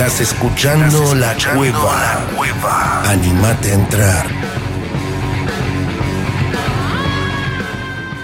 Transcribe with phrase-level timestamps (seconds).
[0.00, 1.78] Estás escuchando, la, cueva.
[1.78, 3.02] la cueva.
[3.02, 4.26] Animate a entrar.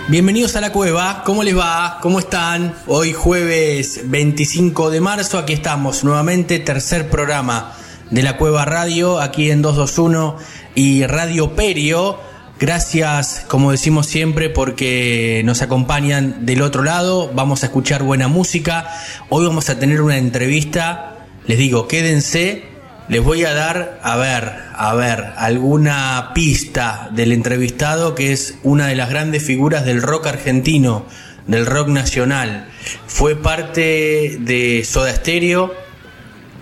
[0.08, 1.98] Bienvenidos a la cueva, ¿cómo les va?
[2.00, 2.74] ¿Cómo están?
[2.86, 7.74] Hoy jueves 25 de marzo, aquí estamos nuevamente, tercer programa
[8.08, 10.38] de la Cueva Radio, aquí en 221
[10.74, 12.18] y Radio Perio.
[12.58, 18.88] Gracias, como decimos siempre, porque nos acompañan del otro lado, vamos a escuchar buena música.
[19.28, 21.15] Hoy vamos a tener una entrevista,
[21.46, 22.76] les digo, quédense
[23.08, 28.88] les voy a dar, a ver, a ver, alguna pista del entrevistado que es una
[28.88, 31.06] de las grandes figuras del rock argentino,
[31.46, 32.68] del rock nacional.
[33.06, 35.72] Fue parte de Soda Stereo,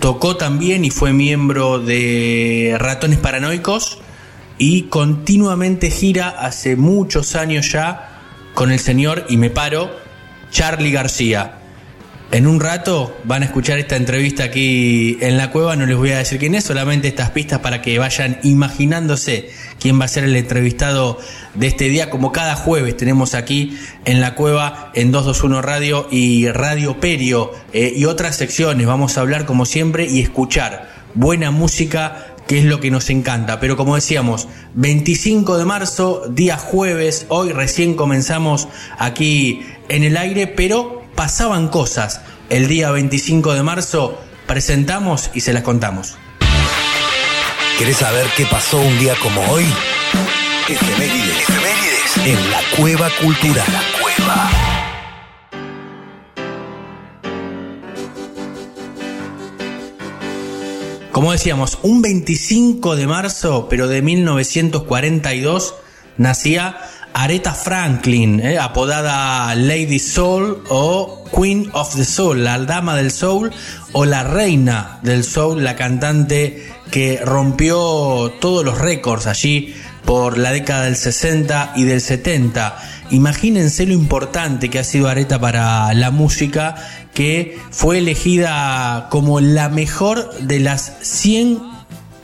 [0.01, 4.01] tocó también y fue miembro de Ratones Paranoicos
[4.59, 8.11] y continuamente gira hace muchos años ya
[8.53, 9.91] con el señor, y me paro,
[10.51, 11.64] Charlie García.
[12.33, 16.11] En un rato van a escuchar esta entrevista aquí en la cueva, no les voy
[16.11, 20.25] a decir quién es, solamente estas pistas para que vayan imaginándose quién va a ser
[20.25, 21.19] el entrevistado
[21.55, 26.49] de este día, como cada jueves tenemos aquí en la cueva en 221 Radio y
[26.49, 28.87] Radio Perio eh, y otras secciones.
[28.87, 33.61] Vamos a hablar como siempre y escuchar buena música que es lo que nos encanta.
[33.61, 40.47] Pero como decíamos, 25 de marzo, día jueves, hoy recién comenzamos aquí en el aire,
[40.47, 42.21] pero pasaban cosas.
[42.51, 46.17] El día 25 de marzo presentamos y se las contamos.
[47.79, 49.65] ¿Querés saber qué pasó un día como hoy?
[50.69, 51.41] Efemérides.
[51.49, 52.17] Efemérides.
[52.25, 53.67] En la cueva cultural.
[53.73, 54.51] La cueva.
[61.11, 65.75] Como decíamos, un 25 de marzo, pero de 1942,
[66.17, 66.77] nacía
[67.15, 73.53] Aretha Franklin, eh, apodada Lady Soul o Queen of the Soul, la dama del soul
[73.93, 79.75] o la reina del soul, la cantante que rompió todos los récords allí
[80.05, 82.77] por la década del 60 y del 70.
[83.11, 86.75] Imagínense lo importante que ha sido Aretha para la música,
[87.15, 91.63] que fue elegida como la mejor de las 100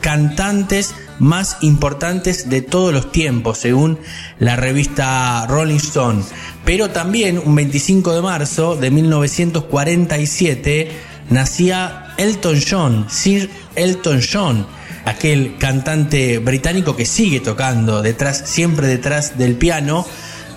[0.01, 3.99] cantantes más importantes de todos los tiempos, según
[4.39, 6.23] la revista Rolling Stone.
[6.65, 10.91] Pero también un 25 de marzo de 1947
[11.29, 14.65] nacía Elton John, Sir Elton John,
[15.05, 20.07] aquel cantante británico que sigue tocando detrás, siempre detrás del piano.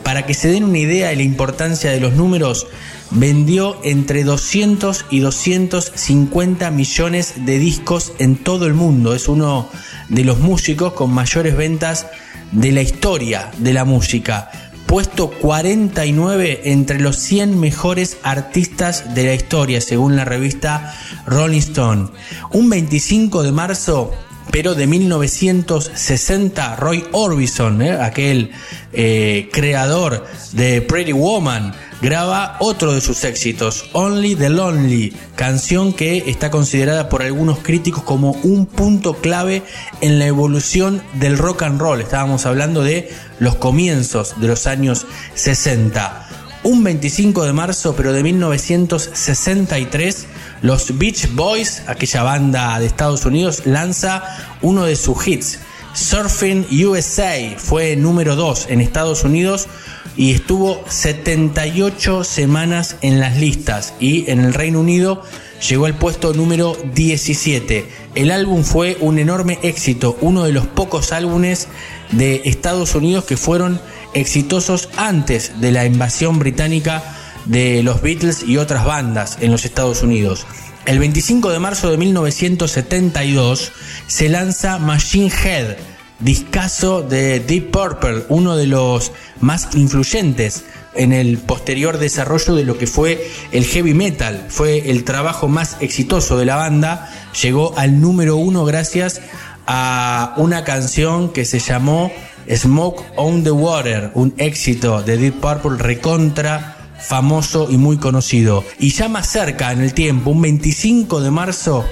[0.02, 2.66] Para que se den una idea de la importancia de los números,
[3.14, 9.14] vendió entre 200 y 250 millones de discos en todo el mundo.
[9.14, 9.69] Es uno
[10.08, 12.06] de los músicos con mayores ventas
[12.52, 14.50] de la historia de la música.
[14.86, 20.94] Puesto 49 entre los 100 mejores artistas de la historia, según la revista
[21.26, 22.08] Rolling Stone.
[22.52, 24.12] Un 25 de marzo
[24.50, 27.91] pero de 1960, Roy Orbison, ¿eh?
[27.92, 28.52] aquel
[28.92, 36.25] eh, creador de Pretty Woman, graba otro de sus éxitos, Only the Lonely, canción que
[36.26, 39.62] está considerada por algunos críticos como un punto clave
[40.03, 42.03] en la evolución del rock and roll.
[42.03, 46.28] Estábamos hablando de los comienzos de los años 60.
[46.62, 50.26] Un 25 de marzo, pero de 1963,
[50.60, 54.22] los Beach Boys, aquella banda de Estados Unidos, lanza
[54.60, 55.59] uno de sus hits.
[55.94, 59.69] Surfing USA fue número 2 en Estados Unidos
[60.16, 65.22] y estuvo 78 semanas en las listas y en el Reino Unido
[65.69, 67.88] llegó al puesto número 17.
[68.14, 71.69] El álbum fue un enorme éxito, uno de los pocos álbumes
[72.12, 73.81] de Estados Unidos que fueron
[74.14, 77.02] exitosos antes de la invasión británica
[77.46, 80.46] de los Beatles y otras bandas en los Estados Unidos.
[80.87, 83.73] El 25 de marzo de 1972
[84.06, 85.76] se lanza Machine Head,
[86.20, 90.64] discazo de Deep Purple, uno de los más influyentes
[90.94, 94.46] en el posterior desarrollo de lo que fue el heavy metal.
[94.49, 97.12] Fue el trabajo más exitoso de la banda,
[97.43, 99.20] llegó al número uno gracias
[99.66, 102.12] a una canción que se llamó
[102.52, 108.64] Smoke on the Water, un éxito de Deep Purple recontra famoso y muy conocido.
[108.78, 111.84] Y ya más cerca en el tiempo, un 25 de marzo,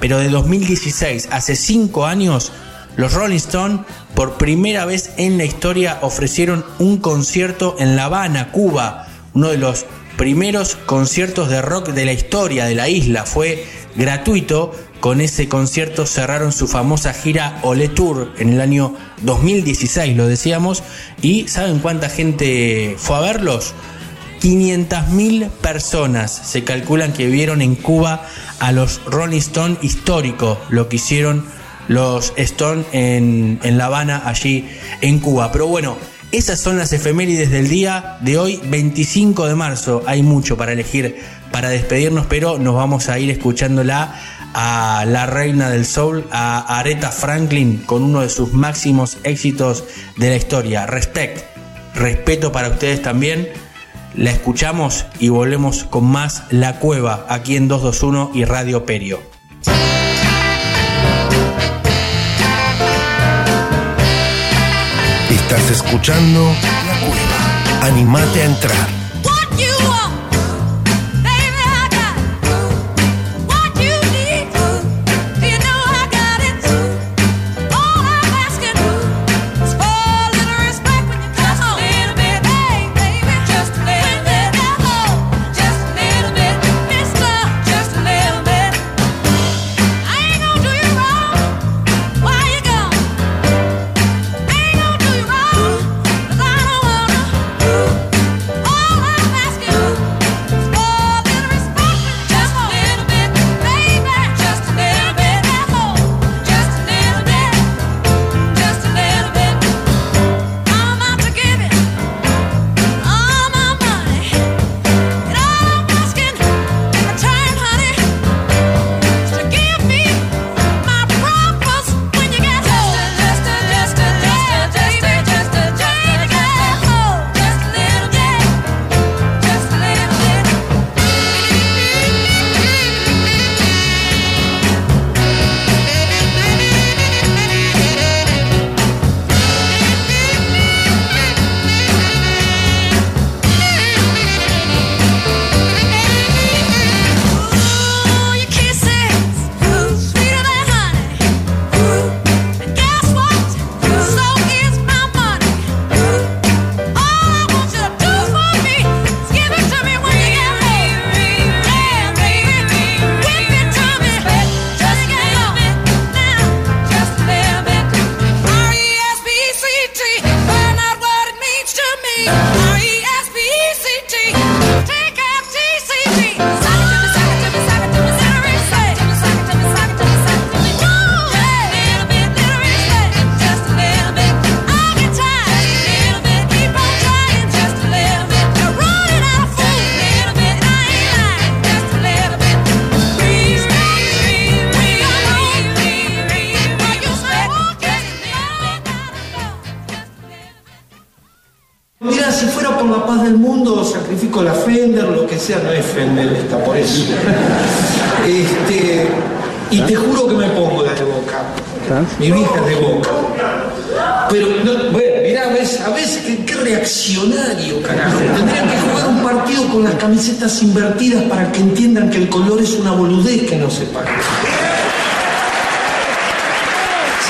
[0.00, 2.52] pero de 2016, hace 5 años,
[3.00, 3.80] los Rolling Stones
[4.14, 9.56] por primera vez en la historia ofrecieron un concierto en La Habana, Cuba, uno de
[9.56, 9.86] los
[10.18, 13.24] primeros conciertos de rock de la historia de la isla.
[13.24, 13.66] Fue
[13.96, 14.72] gratuito.
[15.00, 20.82] Con ese concierto cerraron su famosa gira Ole Tour en el año 2016, lo decíamos.
[21.22, 23.72] ¿Y saben cuánta gente fue a verlos?
[24.42, 28.26] 500.000 personas se calculan que vieron en Cuba
[28.58, 31.46] a los Rolling Stones histórico, lo que hicieron
[31.88, 34.68] los Stones en, en La Habana, allí
[35.00, 35.50] en Cuba.
[35.52, 35.96] Pero bueno,
[36.32, 40.02] esas son las efemérides del día de hoy, 25 de marzo.
[40.06, 41.16] Hay mucho para elegir
[41.50, 44.14] para despedirnos, pero nos vamos a ir escuchándola
[44.54, 49.84] a la reina del soul, a Aretha Franklin, con uno de sus máximos éxitos
[50.16, 50.86] de la historia.
[50.86, 51.44] Respect,
[51.94, 53.48] respeto para ustedes también.
[54.14, 59.39] La escuchamos y volvemos con más La Cueva aquí en 221 y Radio Perio.
[65.50, 66.54] Estás escuchando
[66.86, 67.88] La Cueva.
[67.88, 68.99] Animate a entrar.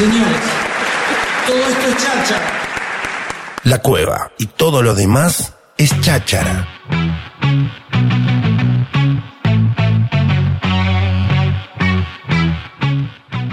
[0.00, 0.40] Señores,
[1.46, 2.52] todo esto es cháchara.
[3.64, 6.66] La cueva y todo lo demás es cháchara.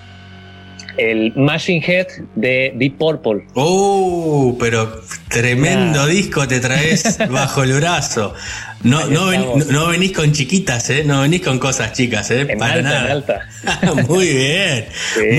[0.96, 3.46] el Machine Head de Deep Purple.
[3.54, 8.34] Oh, pero tremendo disco te traes bajo el brazo.
[8.82, 11.04] No, no, venís con chiquitas, ¿eh?
[11.04, 12.46] No venís con cosas chicas, ¿eh?
[12.58, 13.48] Para nada.
[14.08, 14.86] muy bien,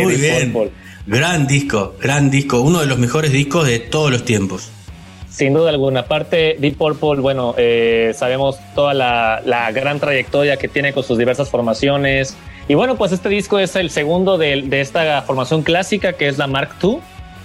[0.01, 0.71] muy bien.
[1.05, 2.61] Gran disco, gran disco.
[2.61, 4.71] Uno de los mejores discos de todos los tiempos.
[5.29, 6.01] Sin duda alguna.
[6.01, 11.17] Aparte, Deep Purple, bueno, eh, sabemos toda la, la gran trayectoria que tiene con sus
[11.17, 16.27] diversas formaciones y bueno, pues este disco es el segundo de, esta formación clásica que
[16.27, 16.99] es la Mark II,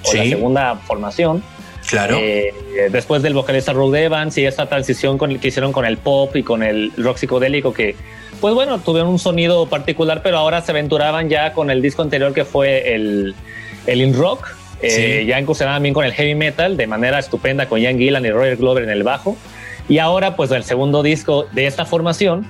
[0.04, 1.42] o la segunda formación.
[1.88, 2.18] Claro.
[2.20, 2.52] Eh,
[2.90, 6.42] después del vocalista Rod Evans y esta transición con, que hicieron con el pop y
[6.42, 7.96] con el rock psicodélico que,
[8.40, 12.34] pues bueno, tuvieron un sonido particular, pero ahora se aventuraban ya con el disco anterior
[12.34, 13.34] que fue el,
[13.86, 14.48] el In Rock.
[14.80, 18.30] Eh, ya incursionaban bien con el heavy metal de manera estupenda con Ian Gillan y
[18.30, 19.36] Roger Glover en el bajo.
[19.88, 22.46] Y ahora, pues el segundo disco de esta formación,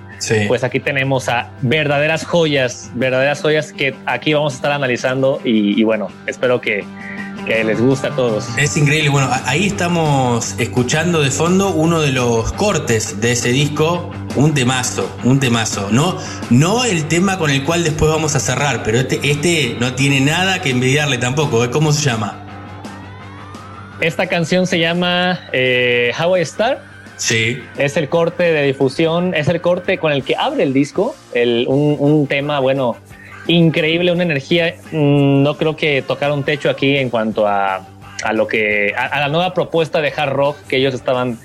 [0.48, 5.82] pues aquí tenemos a verdaderas joyas, verdaderas joyas que aquí vamos a estar analizando y,
[5.84, 6.84] bueno, espero que,
[7.46, 8.46] les guste a todos.
[8.58, 14.10] Es increíble, bueno, ahí estamos escuchando de fondo uno de los cortes de ese disco,
[14.36, 16.18] un temazo, un temazo, no,
[16.50, 20.20] no el tema con el cual después vamos a cerrar, pero este, este no tiene
[20.20, 21.70] nada que envidiarle tampoco, ¿eh?
[21.70, 22.44] ¿cómo se llama?
[24.02, 26.87] Esta canción se llama eh, How I Start
[27.18, 27.62] Sí.
[27.76, 31.66] Es el corte de difusión, es el corte con el que abre el disco, el,
[31.68, 32.96] un, tema, bueno,
[33.46, 34.76] increíble, una energía.
[34.92, 37.86] Mm, no creo que tocar un techo aquí en cuanto a,
[38.22, 41.38] a lo que, a, la nueva propuesta de hard rock que ellos estaban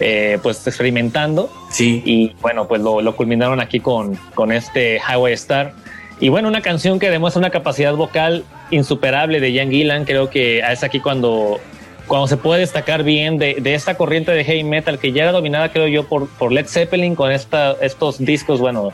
[0.00, 1.50] eh, pues experimentando.
[1.70, 2.02] Sí.
[2.04, 5.74] Y bueno, pues lo, lo culminaron aquí con, con este Highway Star.
[6.20, 10.04] Y bueno, una canción que demuestra una capacidad vocal insuperable de Jan Gillan.
[10.04, 11.60] Creo que es aquí cuando
[12.06, 15.32] cuando se puede destacar bien de, de, esta corriente de heavy metal que ya era
[15.32, 18.92] dominada, creo yo, por, por Led Zeppelin con esta, estos discos, bueno,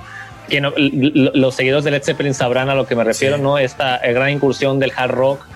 [0.49, 3.59] que los seguidores de Led Zeppelin sabrán a lo que me refiero, ¿no?
[3.59, 5.47] Esta gran incursión del hard rock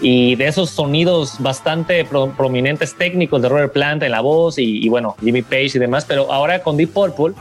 [0.00, 4.88] y de esos sonidos bastante prominentes técnicos de Robert Plant en la voz y, y,
[4.88, 7.34] bueno, Jimmy Page y demás, pero ahora con Deep Purple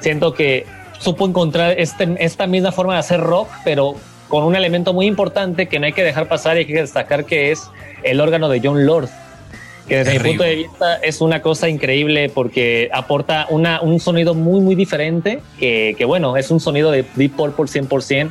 [0.00, 0.66] siento que
[0.98, 3.94] supo encontrar este, esta misma forma de hacer rock, pero
[4.30, 7.26] con un elemento muy importante que no hay que dejar pasar y hay que destacar
[7.26, 7.68] que es
[8.04, 9.08] el órgano de John Lord,
[9.88, 14.34] que desde mi punto de vista es una cosa increíble porque aporta una, un sonido
[14.34, 18.30] muy, muy diferente, que, que bueno, es un sonido de Deep Purple 100%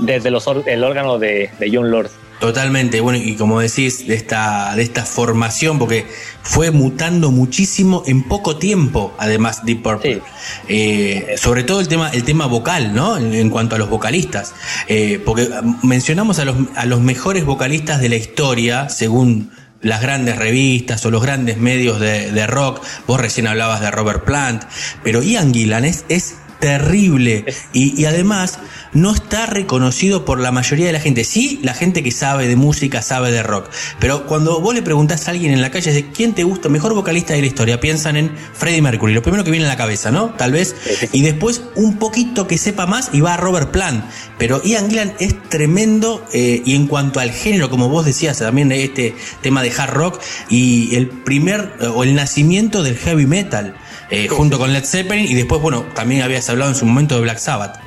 [0.00, 2.10] desde los, el órgano de, de John Lord.
[2.40, 6.06] Totalmente, bueno, y como decís, de esta, de esta formación, porque
[6.42, 10.20] fue mutando muchísimo en poco tiempo, además Deep Purple.
[10.68, 13.16] Eh, sobre todo el tema, el tema vocal, ¿no?
[13.16, 14.54] En, cuanto a los vocalistas.
[14.86, 15.48] Eh, porque
[15.82, 19.50] mencionamos a los, a los mejores vocalistas de la historia, según
[19.80, 22.84] las grandes revistas o los grandes medios de, de rock.
[23.06, 24.62] Vos recién hablabas de Robert Plant,
[25.02, 28.58] pero Ian Gillan es, es terrible y, y, además
[28.92, 31.24] no está reconocido por la mayoría de la gente.
[31.24, 33.68] Sí, la gente que sabe de música, sabe de rock,
[34.00, 36.94] pero cuando vos le preguntás a alguien en la calle de quién te gusta, mejor
[36.94, 40.10] vocalista de la historia, piensan en Freddie Mercury, lo primero que viene a la cabeza,
[40.10, 40.30] ¿no?
[40.30, 40.74] Tal vez,
[41.12, 44.04] y después un poquito que sepa más y va a Robert Plant,
[44.38, 48.68] pero Ian Gillan es tremendo eh, y en cuanto al género, como vos decías también
[48.68, 53.76] de este tema de hard rock y el primer o el nacimiento del heavy metal.
[54.10, 57.22] Eh, junto con Led Zeppelin y después, bueno, también habías hablado en su momento de
[57.22, 57.80] Black Sabbath.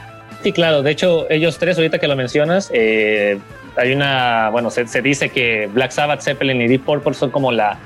[0.43, 3.39] Sí, claro, de hecho ellos tres, ahorita que lo mencionas, eh,
[3.75, 7.51] hay una, bueno, se, se, dice que Black Sabbath, Zeppelin y Deep Purple son como
[7.51, 7.77] la,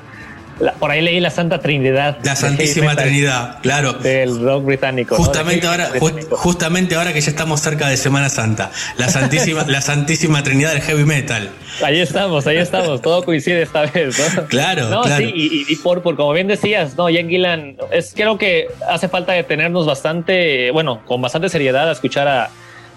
[0.80, 2.18] por ahí leí la Santa Trinidad.
[2.24, 3.94] La Santísima Trinidad, claro.
[3.94, 5.16] Del rock británico.
[5.16, 5.90] Justamente ahora,
[6.32, 10.82] justamente ahora que ya estamos cerca de Semana Santa, la Santísima, la Santísima Trinidad del
[10.82, 11.50] heavy metal.
[11.84, 14.46] Ahí estamos, ahí estamos, todo coincide esta vez, ¿no?
[14.48, 15.26] Claro, no, claro.
[15.26, 19.08] Sí, y, y por, por, como bien decías, no, Ian Gillan, es creo que hace
[19.08, 22.50] falta detenernos bastante, bueno, con bastante seriedad a escuchar a,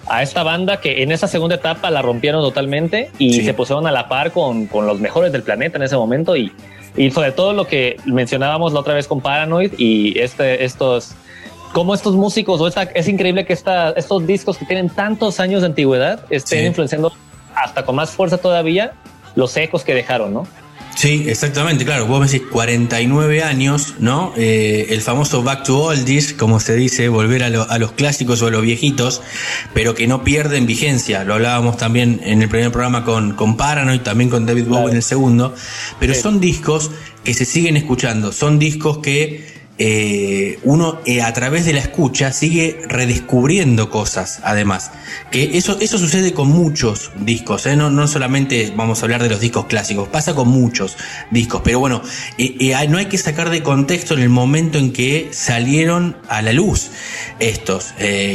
[0.09, 3.45] a esta banda que en esa segunda etapa la rompieron totalmente y sí.
[3.45, 6.53] se pusieron a la par con, con los mejores del planeta en ese momento y
[6.97, 11.15] y sobre todo lo que mencionábamos la otra vez con Paranoid y este, estos,
[11.73, 15.61] como estos músicos, o esta, es increíble que esta, estos discos que tienen tantos años
[15.63, 16.67] de antigüedad estén sí.
[16.67, 17.13] influenciando
[17.55, 18.93] hasta con más fuerza todavía
[19.35, 20.47] los ecos que dejaron, ¿no?
[20.97, 22.07] Sí, exactamente, claro.
[22.07, 24.33] Vos me decís 49 años, ¿no?
[24.35, 28.41] Eh, el famoso back to oldies, como se dice, volver a, lo, a, los clásicos
[28.41, 29.21] o a los viejitos,
[29.75, 31.23] pero que no pierden vigencia.
[31.23, 34.89] Lo hablábamos también en el primer programa con, con Paranoid, también con David Bowie claro.
[34.89, 35.55] en el segundo.
[36.01, 36.23] Pero sí.
[36.23, 36.91] son discos
[37.25, 42.33] que se siguen escuchando, son discos que eh, uno eh, a través de la escucha
[42.33, 44.91] sigue redescubriendo cosas, además.
[45.31, 47.77] Que eso, eso sucede con muchos discos, ¿eh?
[47.77, 50.97] no, no solamente vamos a hablar de los discos clásicos, pasa con muchos
[51.31, 52.03] discos, pero bueno,
[52.89, 56.91] no hay que sacar de contexto en el momento en que salieron a la luz
[57.39, 57.95] estos.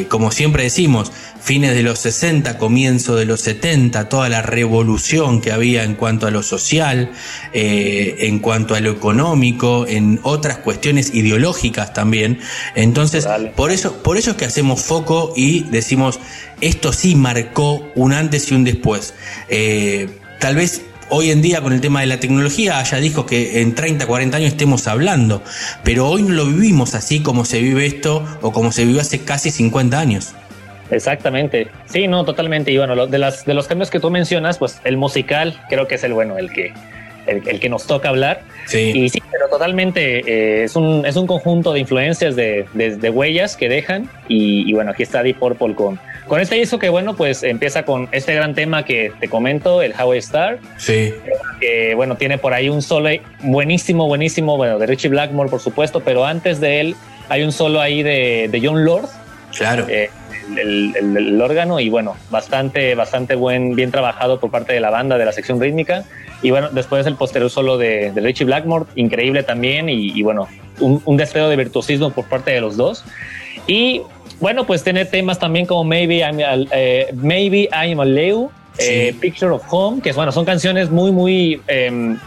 [0.09, 5.51] como siempre decimos, fines de los 60, comienzo de los 70, toda la revolución que
[5.51, 7.11] había en cuanto a lo social,
[7.53, 12.39] eh, en cuanto a lo económico, en otras cuestiones ideológicas también.
[12.75, 16.19] Entonces, por eso, por eso es que hacemos foco y decimos,
[16.61, 19.13] esto sí marcó un antes y un después.
[19.49, 23.61] Eh, tal vez hoy en día con el tema de la tecnología haya discos que
[23.61, 25.43] en 30, 40 años estemos hablando,
[25.83, 29.19] pero hoy no lo vivimos así como se vive esto o como se vivió hace
[29.19, 30.35] casi 50 años.
[30.91, 31.67] Exactamente.
[31.85, 32.71] Sí, no, totalmente.
[32.71, 35.95] Y bueno, de, las, de los cambios que tú mencionas, pues el musical creo que
[35.95, 36.73] es el bueno, el que,
[37.27, 38.41] el, que nos toca hablar.
[38.67, 38.91] Sí.
[38.93, 43.55] Y sí, pero totalmente eh, es, un, es un conjunto de influencias, de, de, huellas
[43.55, 44.09] que dejan.
[44.27, 48.07] Y, bueno, aquí está Deep Purple con, con este disco que bueno, pues empieza con
[48.11, 50.59] este gran tema que te comento, el How Star.
[50.77, 51.13] Sí.
[51.59, 53.09] Que bueno, tiene por ahí un solo
[53.41, 56.95] buenísimo, buenísimo, bueno, de Richie Blackmore, por supuesto, pero antes de él
[57.29, 59.07] hay un solo ahí de, de John Lord.
[59.55, 59.85] Claro.
[59.89, 60.09] Eh,
[60.57, 65.25] el, órgano y bueno, bastante, bastante buen, bien trabajado por parte de la banda, de
[65.25, 66.05] la sección rítmica.
[66.41, 70.47] Y bueno, después el posterior solo de, Richie Blackmore, increíble también y, bueno,
[70.79, 73.03] un, un destello de virtuosismo por parte de los dos.
[73.67, 74.01] Y
[74.41, 76.37] bueno, pues tiene temas también como Maybe I'm,
[76.71, 81.61] eh, Maybe I'm a Leo, eh, Picture of Home, que bueno, son canciones muy, muy...
[81.67, 82.17] Em,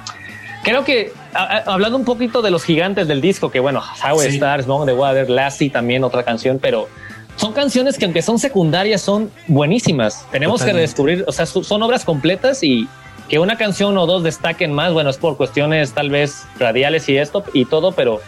[0.63, 4.87] creo que hablando un poquito de los gigantes del disco, que bueno, How Stars, Smoke
[4.87, 6.89] the Water, Lassie también otra canción, pero
[7.37, 10.27] son canciones que aunque son secundarias son buenísimas.
[10.31, 12.89] Tenemos que redescubrir, o sea, son obras completas y
[13.29, 17.17] que una canción o dos destaquen más, bueno, es por cuestiones tal vez radiales y
[17.17, 18.21] esto y todo, pero,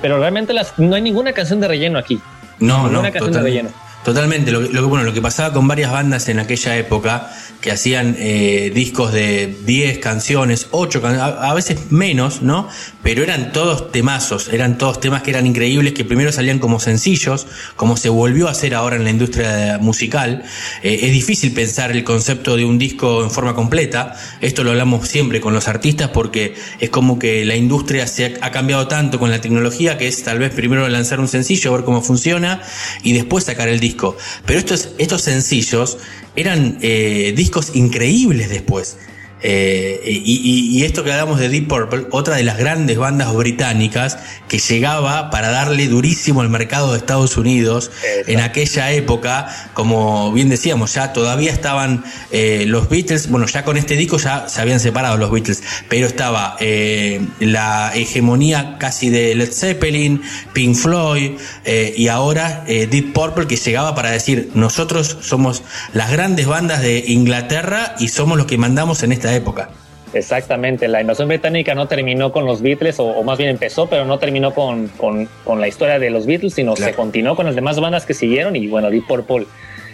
[0.00, 2.20] pero realmente las, no hay ninguna canción de relleno aquí.
[2.60, 3.70] No, no, canción de relleno.
[4.08, 8.16] Totalmente, lo, lo, bueno, lo que pasaba con varias bandas en aquella época que hacían
[8.18, 12.68] eh, discos de 10 canciones, 8 canciones, a, veces menos, ¿no?
[13.02, 17.46] Pero eran todos temazos, eran todos temas que eran increíbles, que primero salían como sencillos,
[17.76, 20.42] como se volvió a hacer ahora en la industria musical.
[20.82, 25.06] Eh, es difícil pensar el concepto de un disco en forma completa, esto lo hablamos
[25.06, 29.30] siempre con los artistas porque es como que la industria se ha, cambiado tanto con
[29.30, 32.62] la tecnología que es tal vez primero lanzar un sencillo, ver cómo funciona
[33.02, 33.97] y después sacar el disco.
[34.46, 35.98] Pero estos, estos sencillos
[36.36, 38.98] eran eh, discos increíbles después.
[39.40, 44.58] Eh, y, esto que hablamos de Deep Purple, otra de las grandes bandas británicas que
[44.58, 47.90] llegaba para darle durísimo al mercado de Estados Unidos
[48.26, 53.76] en aquella época, como bien decíamos, ya todavía estaban eh, los Beatles, bueno, ya con
[53.76, 59.34] este disco ya se habían separado los Beatles, pero estaba eh, la hegemonía casi de
[59.34, 60.22] Led Zeppelin,
[60.52, 61.32] Pink Floyd
[61.64, 67.94] y ahora Deep Purple que llegaba para decir, nosotros somos las grandes bandas de Inglaterra
[67.98, 69.70] y somos los que mandamos en esta época.
[70.14, 74.18] Exactamente, la invasión británica no terminó con los Beatles, o, más bien empezó, pero no
[74.18, 78.06] terminó con, con, la historia de los Beatles, sino se continuó con las demás bandas
[78.06, 79.46] que siguieron y bueno, Deep Purple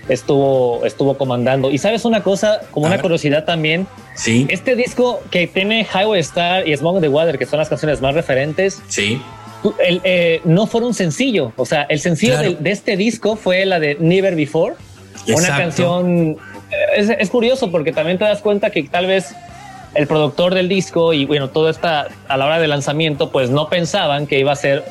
[0.08, 1.70] estuvo, estuvo comandando.
[1.70, 4.46] Y sabes una cosa, como una curiosidad también, sí.
[4.50, 8.14] este disco que tiene Highway Star y Smoke the Water, que son las canciones más
[8.14, 9.20] referentes, sí.
[9.78, 13.96] Eh, no fueron un sencillo, o sea, el sencillo de, este disco fue la de
[13.98, 14.74] Never Before,
[15.26, 16.36] una canción
[16.96, 19.34] es, curioso porque también te das cuenta que tal vez
[19.94, 23.68] el productor del disco y bueno, todo está a la hora del lanzamiento, pues no
[23.68, 24.84] pensaban que iba a ser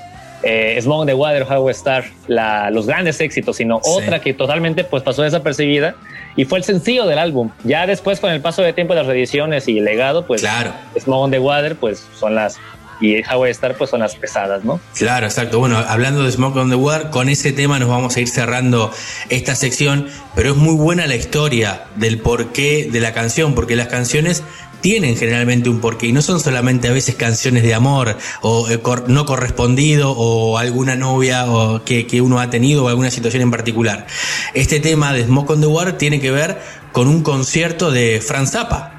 [0.44, 5.04] eh, Smoke the Water, How Star, la, los grandes éxitos, sino otra que totalmente pues
[5.04, 5.96] pasó desapercibida
[6.36, 7.52] y fue el sencillo del álbum.
[7.64, 10.72] Ya después con el paso de tiempo de las reediciones y el legado, pues claro.
[11.00, 12.60] Smoke the Water pues son las
[13.00, 14.80] y How Star pues son las pesadas, ¿no?
[14.96, 15.60] Claro, exacto.
[15.60, 18.92] Bueno, hablando de Smoke on the Water, con ese tema nos vamos a ir cerrando
[19.30, 23.88] esta sección, pero es muy buena la historia del porqué de la canción, porque las
[23.88, 24.44] canciones
[24.84, 28.82] tienen generalmente un porqué y no son solamente a veces canciones de amor o eh,
[29.08, 33.52] no correspondido o alguna novia o que, que, uno ha tenido o alguna situación en
[33.52, 34.06] particular.
[34.54, 36.58] Este tema de Smoke on the Water tiene que ver
[36.92, 38.93] con un concierto de Franz Zappa.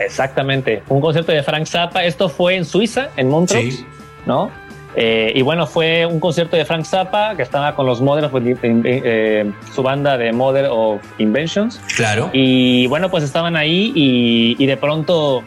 [0.00, 2.04] Exactamente, un concierto de Frank Zappa.
[2.04, 3.84] Esto fue en Suiza, en Montreux,
[4.26, 4.50] ¿no?
[4.96, 8.34] Eh, y bueno, fue un concierto de Frank Zappa que estaba con los Modern of,
[8.64, 11.80] eh, su banda de Mother of Inventions.
[11.96, 12.30] Claro.
[12.32, 15.44] Y bueno, pues estaban ahí y, de pronto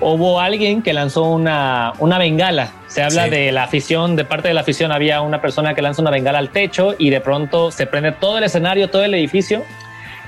[0.00, 2.72] hubo alguien que lanzó una, una bengala.
[2.86, 6.02] Se habla de la afición, de parte de la afición había una persona que lanza
[6.02, 9.62] una bengala al techo y de pronto se prende todo el escenario, todo el edificio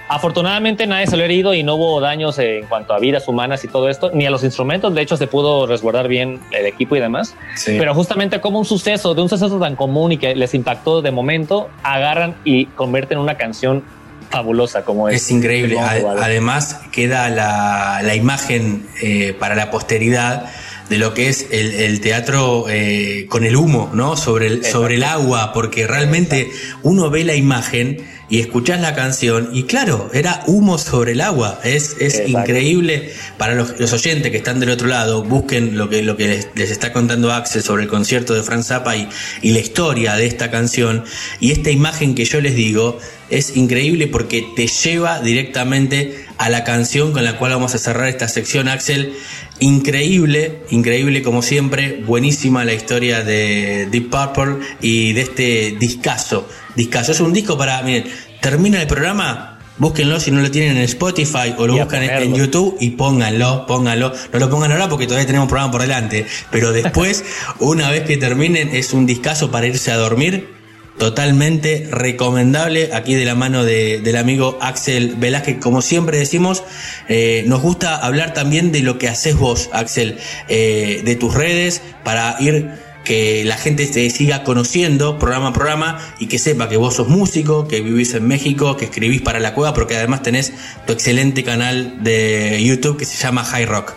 [0.08, 3.88] Afortunadamente nadie ha herido y no hubo daños en cuanto a vidas humanas y todo
[3.88, 4.94] esto, ni a los instrumentos.
[4.94, 7.34] De hecho, se pudo resguardar bien el equipo y demás.
[7.64, 11.10] Pero justamente como un suceso, de un suceso tan común y que les impactó de
[11.10, 13.82] momento, agarran y convierten una canción
[14.30, 15.22] fabulosa como es.
[15.22, 15.78] Es increíble.
[15.78, 20.50] Además, queda la, imagen eh, para la posteridad
[20.88, 24.16] de lo que es el, teatro eh, con el humo, ¿no?
[24.16, 26.50] Sobre el, sobre el agua, porque realmente
[26.82, 31.60] uno ve la imagen y escuchás la canción y claro, era humo sobre el agua.
[31.62, 36.16] Es, es increíble para los, oyentes que están del otro lado, busquen lo que, lo
[36.16, 39.08] que les, está contando Axel sobre el concierto de Franz Zappa y,
[39.42, 41.04] y la historia de esta canción
[41.40, 42.98] y esta imagen que yo les digo
[43.30, 48.08] es increíble porque te lleva directamente a la canción con la cual vamos a cerrar
[48.08, 49.14] esta sección, Axel.
[49.60, 56.48] Increíble, increíble como siempre, buenísima la historia de Deep Purple y de este discazo.
[56.74, 58.04] Discazo, es un disco para, miren,
[58.40, 62.76] termina el programa, búsquenlo si no lo tienen en Spotify o lo buscan en YouTube
[62.80, 64.12] y pónganlo, pónganlo.
[64.32, 67.24] No lo pongan ahora porque todavía tenemos un programa por delante, pero después,
[67.60, 70.53] una vez que terminen, es un discazo para irse a dormir
[70.98, 75.58] totalmente recomendable aquí de la mano del amigo Axel Velázquez.
[75.60, 76.62] Como siempre decimos,
[77.08, 81.82] eh, nos gusta hablar también de lo que haces vos, Axel, eh, de tus redes,
[82.04, 82.70] para ir
[83.04, 87.08] que la gente te siga conociendo programa a programa y que sepa que vos sos
[87.08, 90.54] músico, que vivís en México, que escribís para la cueva, porque además tenés
[90.86, 93.92] tu excelente canal de YouTube que se llama High Rock.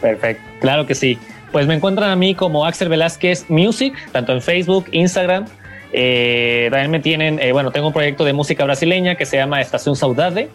[0.00, 1.18] Perfecto, claro que sí.
[1.52, 5.46] Pues me encuentran a mí como Axel Velázquez Music, tanto en Facebook, Instagram,
[5.92, 9.60] eh, también me tienen, eh, bueno, tengo un proyecto de música brasileña que se llama
[9.60, 10.48] Estación Saudade.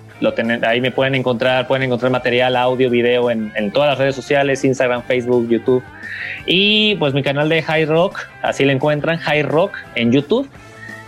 [0.65, 5.03] Ahí me pueden encontrar, pueden encontrar material, audio, video en, todas las redes sociales, Instagram,
[5.03, 5.83] Facebook, YouTube.
[6.45, 10.49] Y pues mi canal de High Rock, así lo encuentran, High Rock en YouTube.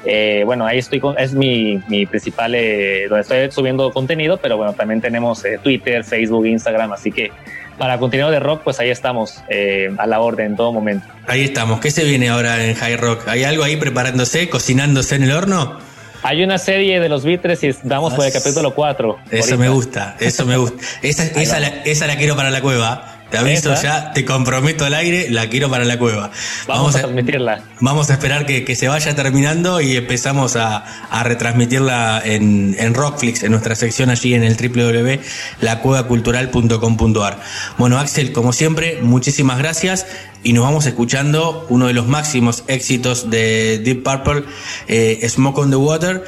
[0.04, 4.74] Eh, bueno, ahí estoy con, es mi, mi principal, donde estoy subiendo contenido, pero bueno,
[4.74, 7.32] también tenemos Twitter, Facebook, Instagram, así que
[7.78, 11.08] para continuar de rock, pues ahí estamos eh, a la orden en todo momento.
[11.28, 11.80] Ahí estamos.
[11.80, 13.28] ¿Qué se viene ahora en High Rock?
[13.28, 15.80] ¿Hay algo ahí preparándose, cocinándose en el horno?
[16.24, 19.18] Hay una serie de los Beatles y estamos por el capítulo 4.
[19.32, 20.84] Eso me gusta, eso me gusta.
[21.02, 23.17] Esa, esa, la, esa la quiero para la cueva.
[23.30, 26.32] Te aviso ya, te comprometo al aire, la quiero para la cueva.
[26.68, 27.62] Vamos, a transmitirla.
[27.82, 30.86] Vamos a esperar que, se vaya terminando y empezamos a,
[31.24, 37.42] retransmitirla en, en, Rockflix, en nuestra sección allí en el www.lacuevacultural.com.ar.
[37.78, 40.06] Bueno, Axel, como siempre, muchísimas gracias
[40.44, 44.44] y nos vamos escuchando uno de los máximos éxitos de Deep Purple,
[44.88, 46.24] eh, Smoke on the Water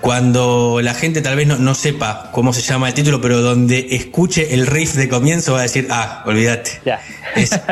[0.00, 4.54] cuando la gente tal vez no, sepa cómo se llama el título, pero donde escuche
[4.54, 6.80] el riff de comienzo va a decir, ah, olvídate.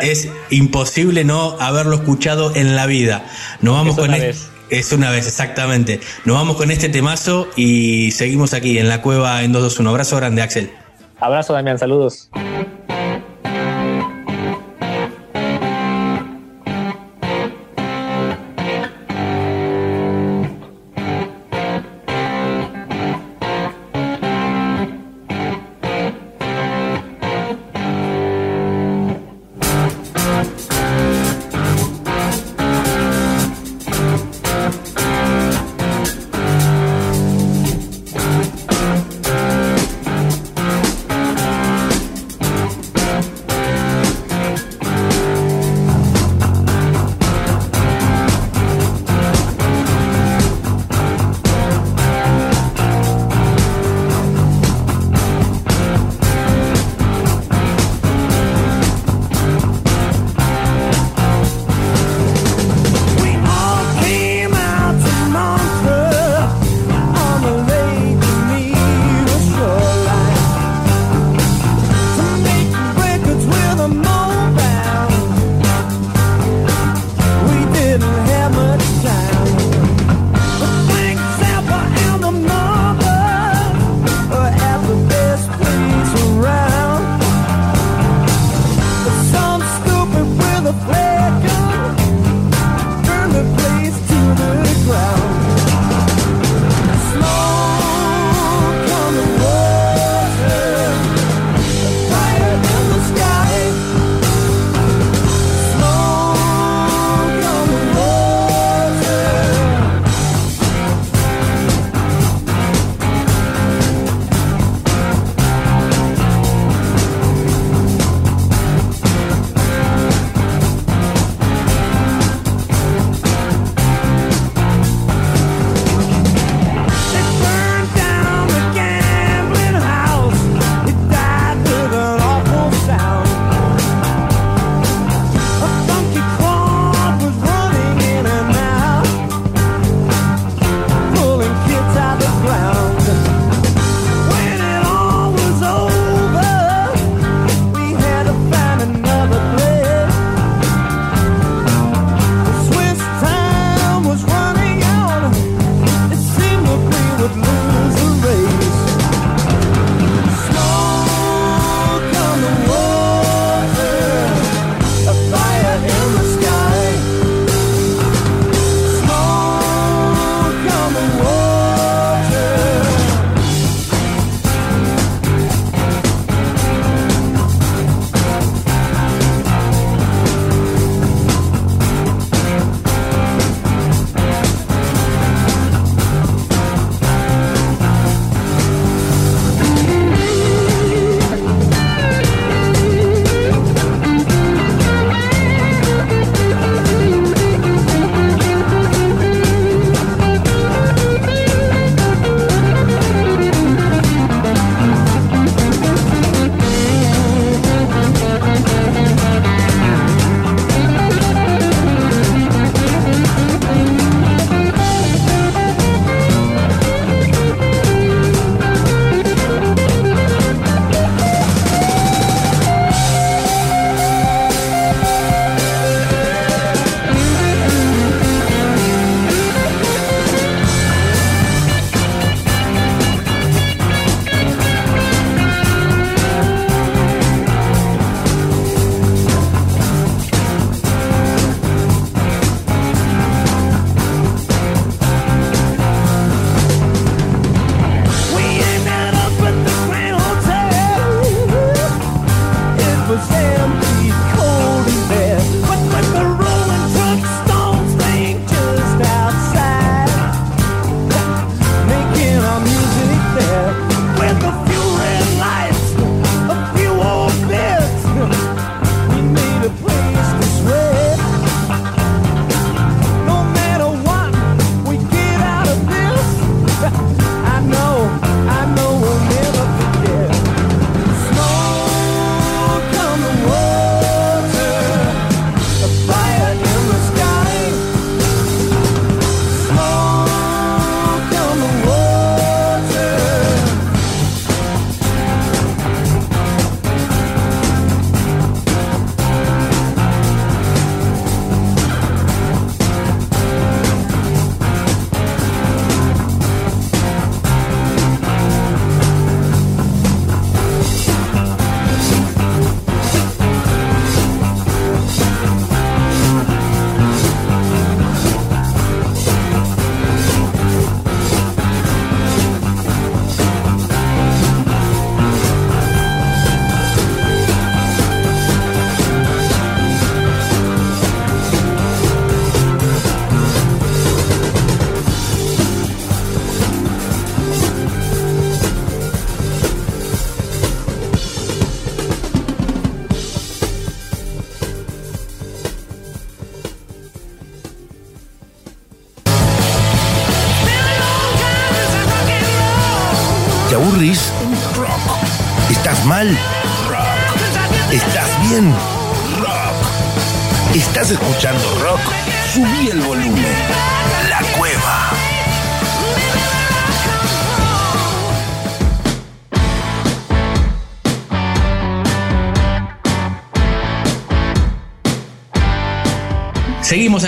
[0.02, 3.26] Es, imposible no haberlo escuchado en la vida.
[3.60, 4.50] Nos vamos es con una vez.
[4.68, 6.00] Es una vez, exactamente.
[6.24, 9.90] Nos vamos con este temazo y seguimos aquí en la cueva en 221.
[9.90, 10.72] Abrazo grande, Axel.
[11.20, 11.78] Abrazo, Damián.
[11.78, 12.28] Saludos.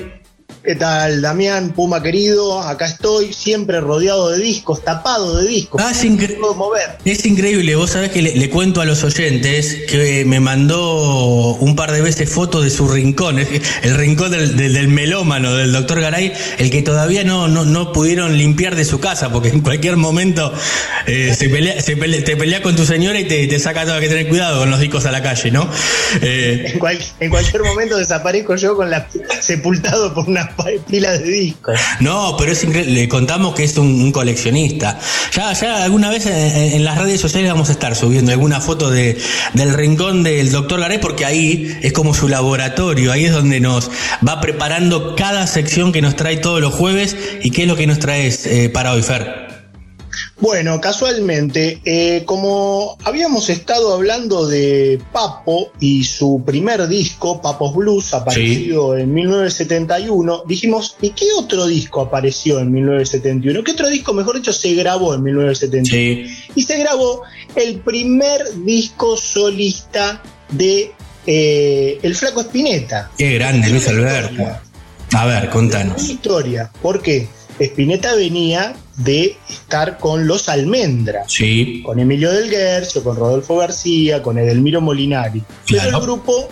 [0.62, 1.70] ¿Qué tal, Damián?
[1.70, 5.80] Puma querido, acá estoy, siempre rodeado de discos, tapado de discos.
[5.82, 6.98] Ah, es, incre mover.
[7.02, 11.76] es, increíble, vos sabés que le, le, cuento a los oyentes que me mandó un
[11.76, 16.02] par de veces fotos de su rincón, el rincón del, del, del melómano, del doctor
[16.02, 19.96] Garay, el que todavía no, no, no, pudieron limpiar de su casa, porque en cualquier
[19.96, 20.52] momento
[21.06, 23.98] eh, se pelea, se pelea, te pelea con tu señora y te, te saca todo,
[23.98, 25.70] que tener cuidado con los discos a la calle, ¿no?
[26.20, 29.08] Eh, en, cual, en cualquier momento desaparezco yo con la
[29.40, 30.49] sepultado por una
[32.00, 32.64] No, pero es.
[32.64, 34.98] Le contamos que es un, coleccionista.
[35.34, 38.90] Ya, ya alguna vez en, en, las redes sociales vamos a estar subiendo alguna foto
[38.90, 39.18] de,
[39.54, 43.12] del rincón del doctor Garay, porque ahí es como su laboratorio.
[43.12, 43.90] Ahí es donde nos
[44.26, 47.16] va preparando cada sección que nos trae todos los jueves.
[47.42, 49.49] ¿Y qué es lo que nos traes eh, para hoy, Fer?
[50.40, 58.14] Bueno, casualmente, eh, como habíamos estado hablando de Papo y su primer disco, Papos Blues,
[58.14, 59.02] apareció sí.
[59.02, 63.62] en 1971, dijimos, ¿y qué otro disco apareció en 1971?
[63.62, 66.26] ¿Qué otro disco, mejor dicho, se grabó en 1971?
[66.26, 66.50] Sí.
[66.54, 67.22] Y se grabó
[67.54, 70.92] el primer disco solista de
[71.26, 73.10] eh, El Flaco Espineta.
[73.18, 74.42] Qué grande, Luis Alberto.
[75.12, 76.02] A ver, contanos.
[76.02, 77.28] Historia, ¿por qué?
[77.58, 78.74] Spinetta venía
[79.04, 81.82] de estar con los Almendras, sí.
[81.84, 85.42] con Emilio del Guercio, con Rodolfo García, con Edelmiro Molinari.
[85.66, 85.84] Claro.
[85.84, 86.48] Pero el grupo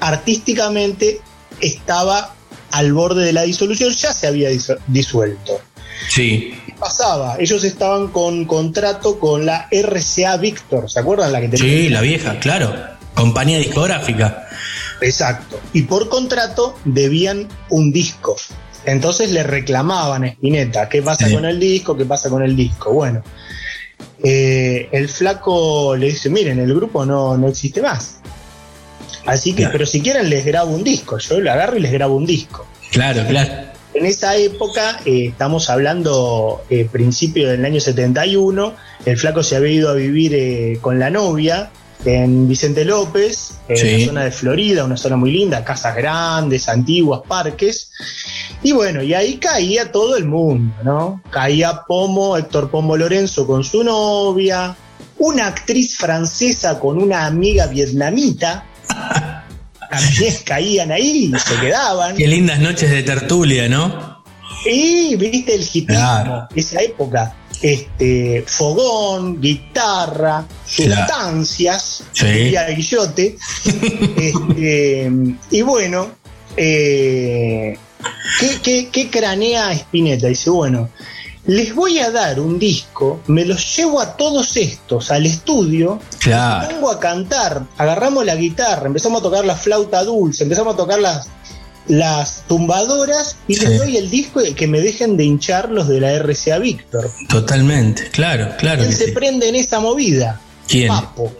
[0.00, 1.20] artísticamente
[1.60, 2.34] estaba
[2.70, 4.48] al borde de la disolución, ya se había
[4.88, 5.60] disuelto.
[6.08, 6.54] Sí.
[6.66, 7.36] ¿Qué pasaba?
[7.38, 11.64] Ellos estaban con contrato con la RCA Victor, ¿se acuerdan la que tenía?
[11.64, 12.74] Sí, la vieja, claro.
[13.14, 14.48] Compañía discográfica.
[15.00, 15.60] Exacto.
[15.72, 18.36] Y por contrato debían un disco.
[18.84, 21.34] Entonces le reclamaban a Spinetta, ¿qué pasa sí.
[21.34, 21.96] con el disco?
[21.96, 22.92] ¿Qué pasa con el disco?
[22.92, 23.22] Bueno,
[24.22, 28.18] eh, el flaco le dice, miren, el grupo no, no existe más.
[29.24, 29.72] Así que, claro.
[29.72, 32.66] pero si quieren les grabo un disco, yo lo agarro y les grabo un disco.
[32.90, 33.72] Claro, claro.
[33.94, 39.72] En esa época, eh, estamos hablando eh, principio del año 71, el flaco se había
[39.72, 41.70] ido a vivir con la novia,
[42.04, 43.98] en Vicente López, en sí.
[43.98, 47.90] la zona de Florida, una zona muy linda, casas grandes, antiguas, parques.
[48.62, 51.22] Y bueno, y ahí caía todo el mundo, ¿no?
[51.30, 54.76] Caía Pomo, Héctor Pomo Lorenzo con su novia,
[55.18, 58.66] una actriz francesa con una amiga vietnamita.
[59.90, 62.16] También caían ahí, se quedaban.
[62.16, 64.11] Qué lindas noches de tertulia, ¿no?
[64.64, 66.48] Y viste el hipismo, claro.
[66.54, 72.34] esa época este, fogón, guitarra, sustancias, claro.
[72.34, 72.72] sí.
[72.72, 73.36] y Guillote.
[74.16, 75.12] este,
[75.50, 76.10] y bueno,
[76.56, 77.78] eh,
[78.40, 80.26] ¿qué, qué, qué cranea Spinetta?
[80.26, 80.88] Dice, bueno,
[81.46, 86.68] les voy a dar un disco, me los llevo a todos estos al estudio, claro.
[86.68, 91.00] pongo a cantar, agarramos la guitarra, empezamos a tocar la flauta dulce, empezamos a tocar
[91.00, 91.28] las
[91.88, 93.66] las tumbadoras y sí.
[93.66, 97.10] les doy el disco y que me dejen de hinchar los de la RCA Víctor.
[97.28, 98.82] Totalmente, claro, claro.
[98.82, 99.12] ¿Quién se sí.
[99.12, 100.40] prende en esa movida?
[100.68, 100.88] ¿Quién?
[100.88, 101.32] Papo.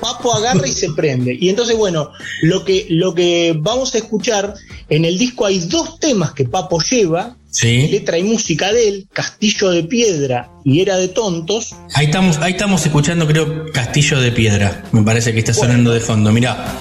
[0.00, 1.36] Papo agarra y se prende.
[1.40, 2.10] Y entonces, bueno,
[2.42, 4.54] lo que, lo que vamos a escuchar,
[4.88, 7.86] en el disco hay dos temas que Papo lleva, sí.
[7.86, 11.76] letra y música de él, Castillo de Piedra y Era de Tontos.
[11.94, 14.82] Ahí estamos, ahí estamos escuchando, creo, Castillo de Piedra.
[14.90, 16.32] Me parece que está sonando de fondo.
[16.32, 16.76] Mirá.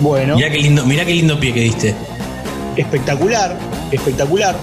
[0.00, 0.36] Bueno.
[0.36, 1.94] Mirá qué lindo, mirá qué lindo pie que diste.
[2.76, 3.56] Espectacular,
[3.90, 4.56] espectacular.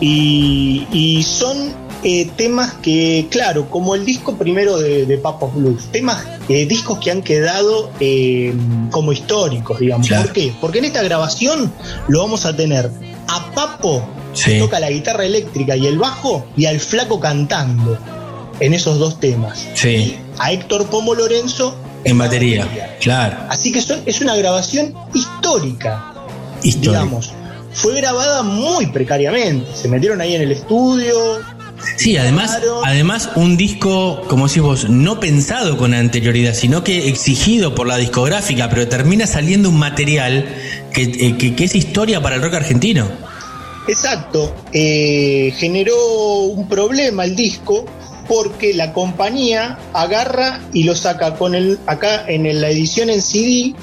[0.00, 5.84] Y, y son eh, temas que, claro, como el disco primero de, de Papo Blues,
[5.92, 8.52] temas, eh, discos que han quedado eh,
[8.90, 10.08] como históricos, digamos.
[10.08, 10.24] Claro.
[10.24, 10.52] ¿Por qué?
[10.60, 11.72] Porque en esta grabación
[12.08, 12.90] lo vamos a tener
[13.28, 14.02] a Papo,
[14.34, 14.52] Sí.
[14.52, 17.98] que toca la guitarra eléctrica y el bajo, y al flaco cantando
[18.60, 19.68] en esos dos temas.
[19.74, 20.16] Sí.
[20.38, 22.96] A Héctor Pomo Lorenzo En batería.
[23.00, 23.36] Claro.
[23.48, 26.12] Así que son- es una grabación histórica
[26.62, 26.92] Histórico.
[26.92, 27.32] digamos.
[27.74, 29.66] Fue grabada muy precariamente.
[29.74, 31.14] Se metieron ahí en el estudio.
[31.96, 37.74] Sí, además, además un disco, como decís vos, no pensado con anterioridad, sino que exigido
[37.74, 40.46] por la discográfica, pero termina saliendo un material
[40.92, 43.08] que, eh, que- que es historia para el rock argentino.
[43.88, 44.54] Exacto.
[44.72, 45.96] Eh, generó
[46.44, 47.84] un problema el disco
[48.28, 51.78] porque la compañía agarra y lo saca con el.
[51.86, 53.74] Acá en la edición en CD.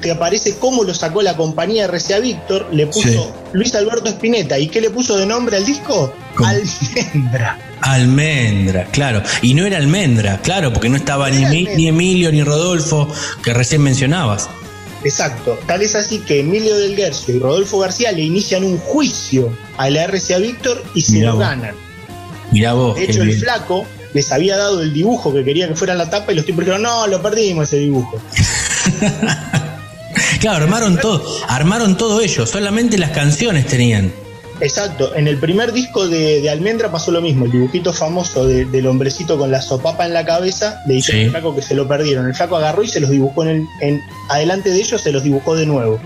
[0.00, 3.18] Te aparece cómo lo sacó la compañía RCA Víctor, le puso Sí.
[3.54, 4.58] Luis Alberto Spinetta.
[4.58, 6.12] ¿Y qué le puso de nombre al disco?
[6.34, 6.46] ¿Cómo?
[6.50, 7.58] Almendra.
[7.80, 9.22] Almendra, claro.
[9.40, 13.08] Y no era Almendra, claro, porque no estaba No ni, Emilio ni Rodolfo,
[13.42, 14.50] que recién mencionabas.
[15.04, 15.58] Exacto.
[15.66, 19.88] Tal es así que Emilio del Guercio y Rodolfo García le inician un juicio a
[19.88, 21.40] la RCA Víctor y se Mirá lo vos.
[21.40, 21.74] ganan.
[22.54, 22.94] Mirá vos.
[22.96, 23.40] De hecho, el bien.
[23.40, 23.84] flaco
[24.14, 26.82] les había dado el dibujo que quería que fuera la tapa y los tipos dijeron,
[26.82, 28.18] no, lo perdimos ese dibujo.
[30.40, 34.12] Claro, armaron todo, armaron todo ellos, solamente las canciones tenían.
[34.60, 38.66] Exacto, en el primer disco de, de Almendra pasó lo mismo, el dibujito famoso de-
[38.66, 41.24] del hombrecito con la sopapa en la cabeza, le dijeron Sí.
[41.24, 42.26] al flaco que se lo perdieron.
[42.26, 45.24] El flaco agarró y se los dibujó en, el, en adelante de ellos, se los
[45.24, 45.98] dibujó de nuevo.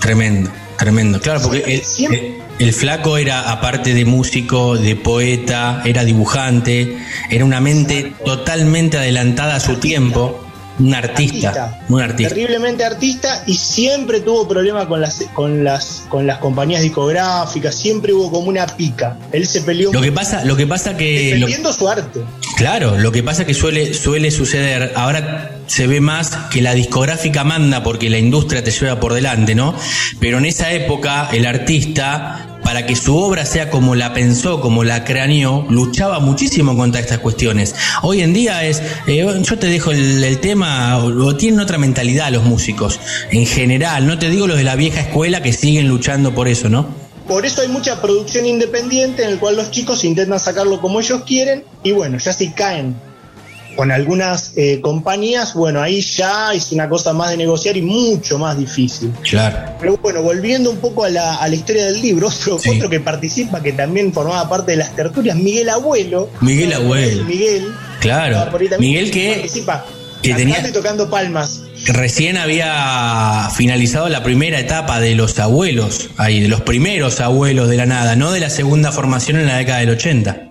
[0.00, 1.18] Tremendo, tremendo.
[1.20, 2.42] Claro, porque el, Siempre- el- el
[2.72, 6.96] flaco era, aparte de músico, de poeta, era dibujante,
[7.30, 10.45] era una mente totalmente adelantada a su tiempo,
[10.78, 12.28] un artista, un artista.
[12.34, 18.12] Terriblemente artista y siempre tuvo problemas con las, con las, con las compañías discográficas, siempre
[18.12, 19.16] hubo como una pica.
[19.32, 22.20] Él se peleó Lo que pasa, lo que pasa que lo- defendiendo su arte.
[22.56, 27.44] Claro, lo que pasa que suele, suele suceder, ahora se ve más que la discográfica
[27.44, 29.74] manda porque la industria te lleva por delante, ¿no?
[30.20, 34.82] Pero en esa época el artista, para que su obra sea como la pensó, como
[34.82, 37.76] la craneó, luchaba muchísimo contra estas cuestiones.
[38.02, 42.32] Hoy en día es, eh, yo te dejo el, tema, o, o tienen otra mentalidad
[42.32, 42.98] los músicos,
[43.30, 46.68] en general, no te digo los de la vieja escuela que siguen luchando por eso,
[46.68, 46.88] ¿no?
[47.28, 51.22] Por eso hay mucha producción independiente en el cual los chicos intentan sacarlo como ellos
[51.24, 52.96] quieren y bueno, ya si caen
[53.76, 58.38] con algunas eh, compañías, bueno, ahí ya es una cosa más de negociar y mucho
[58.38, 59.12] más difícil.
[59.28, 59.76] Claro.
[59.78, 62.70] Pero bueno, volviendo un poco a la, a la historia del libro, otro, Sí.
[62.70, 66.28] otro que participa, que también formaba parte de las tertulias, Miguel Abuelo.
[66.40, 67.24] Miguel Abuelo.
[67.24, 67.68] Miguel.
[68.00, 68.32] Claro.
[68.34, 69.84] estaba por ahí también, Miguel que- participa,
[70.22, 71.60] que tenía- tocando palmas.
[71.86, 77.76] Recién había finalizado la primera etapa de los abuelos, ahí, de los primeros abuelos de
[77.76, 80.45] la nada, no de la segunda formación en la década del 80.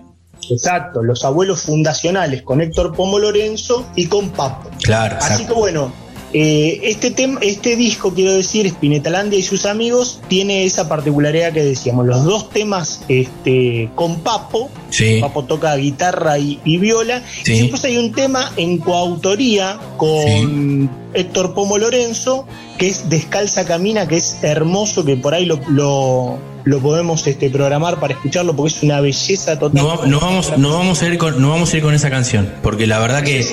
[0.50, 4.70] Exacto, los abuelos fundacionales con Héctor Pomo Lorenzo y con Papo.
[4.82, 5.54] Claro, Así exacto.
[5.54, 5.92] que bueno,
[6.32, 11.62] eh, este, tema, este disco, quiero decir, Spinetalandia y sus amigos, tiene esa particularidad que
[11.62, 15.18] decíamos, los dos temas este, con Papo, Sí.
[15.20, 17.54] Papo toca guitarra y, y viola, Sí.
[17.54, 24.06] y después hay un tema en coautoría con Héctor Pomo Lorenzo, que es Descalza Camina,
[24.06, 28.74] que es hermoso, que por ahí lo, lo, lo podemos este, programar para escucharlo, porque
[28.74, 29.80] es una belleza total.
[29.80, 32.52] No, no vamos, no, vamos a ir con, no vamos a ir con esa canción,
[32.60, 33.46] porque la verdad que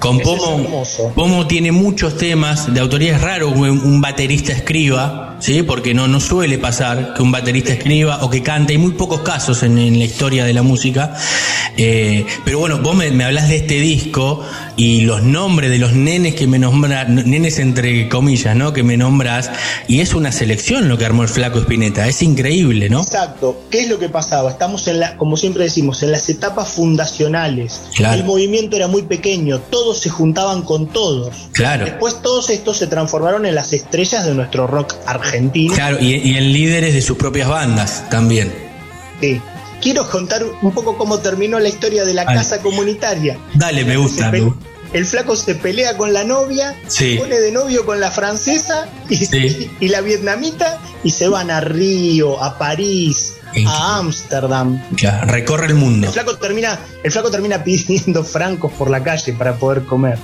[0.00, 0.84] con Pomo.
[1.14, 3.14] Pomo tiene muchos temas de autoría.
[3.14, 5.62] Es raro que un baterista escriba, ¿sí?
[5.62, 8.72] porque no, no suele pasar que un baterista escriba o que cante.
[8.72, 11.16] Hay muy pocos casos en, en la historia de la música.
[11.76, 14.44] Eh, pero bueno, vos me, me hablas de este disco
[14.76, 18.72] y los nombres de los nenes que me nombras, nenes entre comillas, ¿no?
[18.72, 19.50] Que me nombras,
[19.88, 22.08] y es una selección lo que armó el flaco Spinetta.
[22.08, 23.02] Es increíble, ¿no?
[23.02, 23.60] Exacto.
[23.70, 24.50] ¿Qué es lo que pasaba?
[24.50, 27.82] Estamos en la, como siempre decimos, en las etapas fundacionales.
[27.94, 28.14] Claro.
[28.14, 31.48] El movimiento era muy pequeño, todos se juntaban con todos.
[31.52, 31.84] Claro.
[31.84, 35.29] Después todos estos se transformaron en las estrellas de nuestro rock argentino.
[35.74, 38.52] Claro, y, y en líderes de sus propias bandas también.
[39.20, 39.40] Sí.
[39.80, 42.38] Quiero contar un poco cómo terminó la historia de la Dale.
[42.38, 43.38] casa comunitaria.
[43.54, 44.30] Dale, me gusta.
[44.30, 44.66] Me gusta.
[44.92, 47.12] El flaco se pelea con la novia, Sí.
[47.14, 49.70] se pone de novio con la francesa y, Sí.
[49.78, 53.34] y la vietnamita y se van a Río, a París,
[53.66, 54.82] a Ámsterdam.
[55.22, 56.08] Recorre el mundo.
[56.08, 60.18] El flaco termina, el flaco termina pidiendo francos por la calle para poder comer.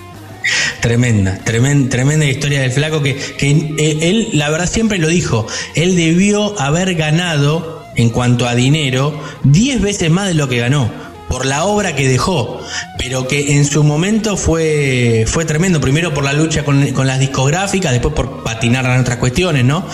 [0.80, 5.46] Tremenda, tremenda, tremenda historia del flaco que, que eh, él, la verdad, siempre lo dijo.
[5.74, 10.90] Él debió haber ganado, en cuanto a dinero, 10 veces más de lo que ganó.
[11.28, 12.60] Por la obra que dejó,
[12.98, 15.80] pero que en su momento fue, fue tremendo.
[15.80, 19.84] Primero por la lucha con, con las discográficas, después por patinar en otras cuestiones, ¿no?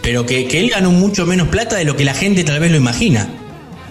[0.00, 2.70] Pero que, que él ganó mucho menos plata de lo que la gente tal vez
[2.70, 3.28] lo imagina.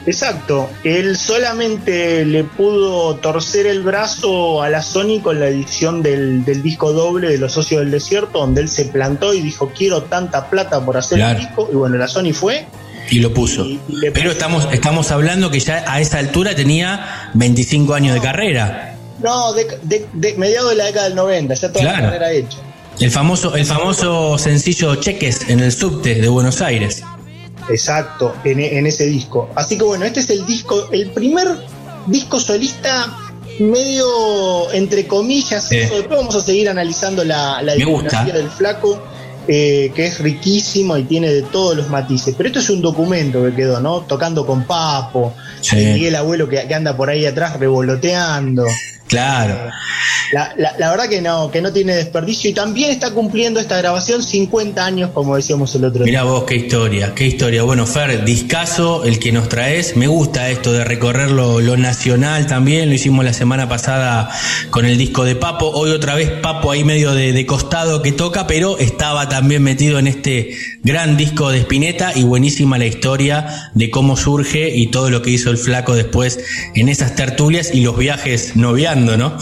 [0.05, 6.45] Exacto, él solamente le pudo torcer el brazo a la Sony con la edición del,
[6.61, 10.49] disco doble de Los Socios del Desierto, donde él se plantó y dijo quiero tanta
[10.49, 12.67] plata por hacer el disco, y bueno, la Sony fue.
[13.09, 13.65] Y lo puso.
[14.13, 18.97] Pero estamos, estamos hablando que ya a esa altura tenía 25 años de carrera.
[19.23, 22.57] No, de, de, mediados de la década del 90, ya toda la carrera hecha.
[22.99, 27.03] El famoso, el famoso sencillo Cheques en el subte de Buenos Aires.
[27.69, 29.49] Exacto, en, ese disco.
[29.55, 31.47] Así que bueno, este es el disco, el primer
[32.07, 33.17] disco solista
[33.59, 35.69] medio entre comillas.
[35.69, 39.01] Después vamos a seguir analizando la, la del flaco.
[39.47, 42.33] Eh, que es riquísimo y tiene de todos los matices.
[42.35, 44.01] Pero esto es un documento que quedó, ¿no?
[44.01, 45.35] Tocando con Papo,
[45.71, 48.65] Miguel Abuelo que, que, anda por ahí atrás revoloteando.
[49.07, 49.71] Claro.
[50.31, 54.23] La, la, verdad que no, que no tiene desperdicio y también está cumpliendo esta grabación
[54.23, 56.11] 50 años, como decíamos el otro día.
[56.11, 57.63] Mira vos, qué historia, qué historia.
[57.63, 59.95] Bueno, Fer, discaso el que nos traes.
[59.95, 62.89] Me gusta esto de recorrer lo, nacional también.
[62.89, 64.29] Lo hicimos la semana pasada
[64.71, 65.69] con el disco de Papo.
[65.69, 69.99] Hoy otra vez Papo ahí medio de, de costado que toca, pero estaba también metido
[69.99, 75.09] en este gran disco de Spinetta y buenísima la historia de cómo surge y todo
[75.09, 76.39] lo que hizo el flaco después
[76.73, 78.55] en esas tertulias y los viajes
[78.95, 79.37] ¿no?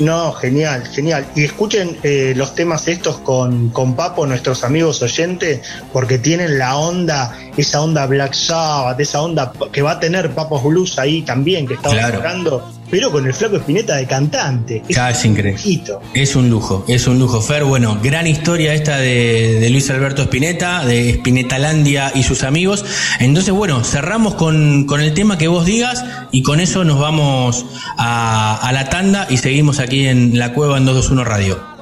[0.00, 1.26] No, genial, genial.
[1.36, 5.60] Y escuchen eh, los temas estos con, con Papo, nuestros amigos oyentes,
[5.92, 10.60] porque tienen la onda, esa onda Black Sabbath, esa onda que va a tener Papo
[10.60, 14.82] Blues ahí también, que estamos claro pero con el flaco Espineta de cantante.
[14.88, 15.82] Es, es increíble.
[16.14, 17.40] Es un lujo, es un lujo.
[17.40, 22.84] Fer, bueno, gran historia esta de, Luis Alberto Espineta, de Espinetalandia y sus amigos.
[23.20, 27.66] Entonces, bueno, cerramos con, el tema que vos digas y con eso nos vamos
[27.96, 31.74] a, a la tanda y seguimos aquí en la cueva en 221 Radio.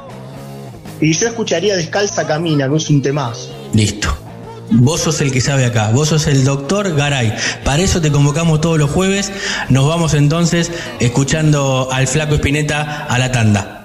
[1.00, 3.50] Y yo escucharía Descalza Camina, que es un temazo.
[3.74, 4.21] Listo.
[4.74, 7.34] Vos sos el que sabe acá, vos sos el doctor Garay.
[7.64, 9.30] Para eso te convocamos todos los jueves.
[9.68, 13.81] Nos vamos entonces escuchando al flaco Espineta a la tanda.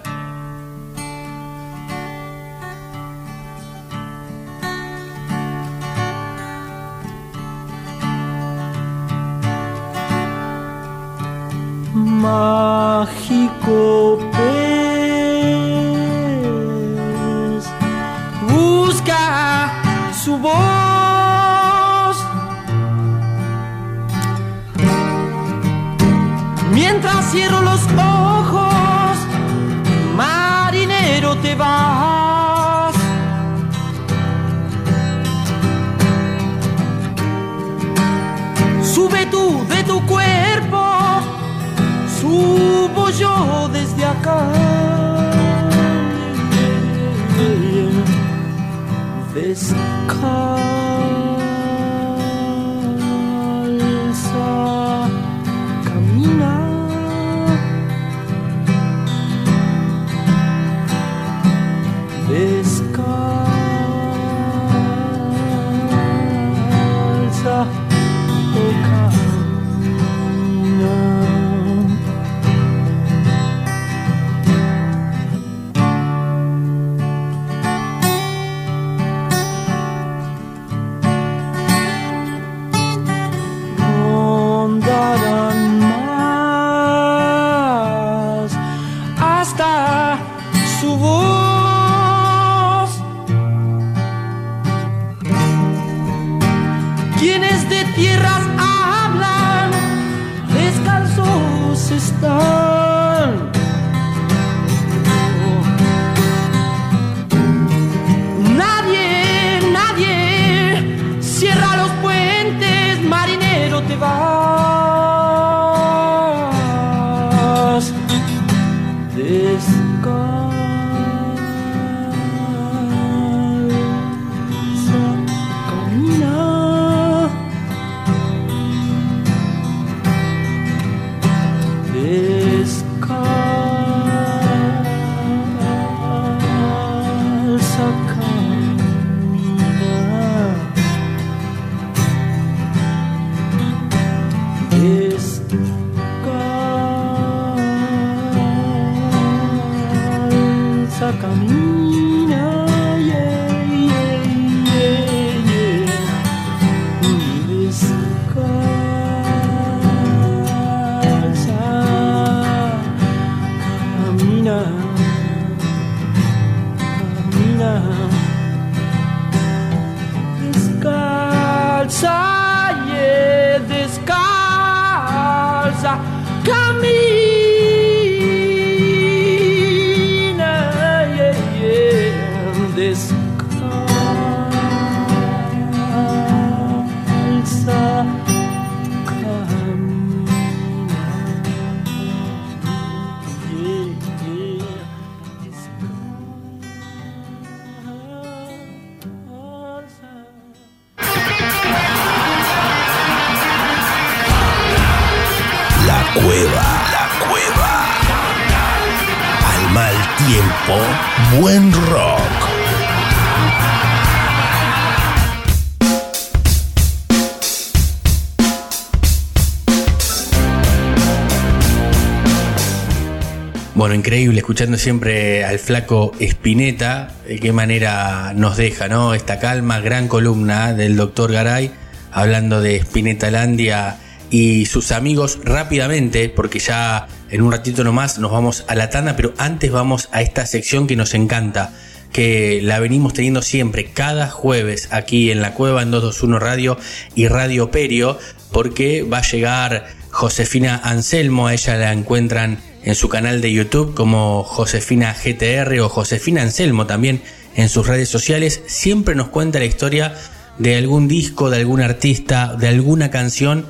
[224.08, 229.14] Increíble, escuchando siempre al flaco Spinetta, de qué manera nos deja, ¿no?
[229.14, 231.72] Esta calma, gran columna del doctor Garay,
[232.14, 232.82] hablando de
[233.30, 233.98] Landia
[234.30, 239.18] y sus amigos rápidamente, porque ya en un ratito nomás nos vamos a la tanda,
[239.18, 241.74] pero antes vamos a esta sección que nos encanta,
[242.14, 246.78] que la venimos teniendo siempre, cada jueves, aquí en la cueva en 221 Radio
[247.14, 248.18] y Radio Perio,
[248.54, 253.94] porque va a llegar Josefina Anselmo, a ella la encuentran en su canal de YouTube
[253.94, 257.22] como Josefina GTR o Josefina Anselmo también
[257.58, 260.16] en sus redes sociales, siempre nos cuenta la historia
[260.58, 263.66] de algún disco, de algún artista, de alguna canción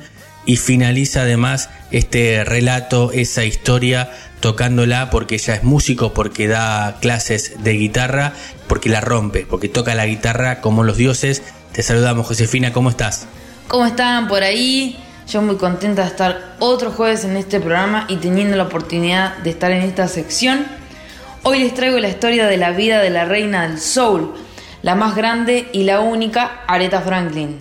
[0.46, 7.64] y finaliza además este relato, esa historia tocándola porque ella es músico, porque da clases
[7.64, 8.34] de guitarra,
[8.68, 11.42] porque la rompe, porque toca la guitarra como los dioses.
[11.72, 13.26] Te saludamos Josefina, ¿cómo estás?
[13.66, 14.96] ¿Cómo están por ahí?
[15.28, 19.50] Yo muy contenta de estar otro jueves en este programa y teniendo la oportunidad de
[19.50, 20.64] estar en esta sección.
[21.42, 24.32] Hoy les traigo la historia de la vida de la reina del soul,
[24.80, 27.58] la más grande y la única, Aretha Franklin.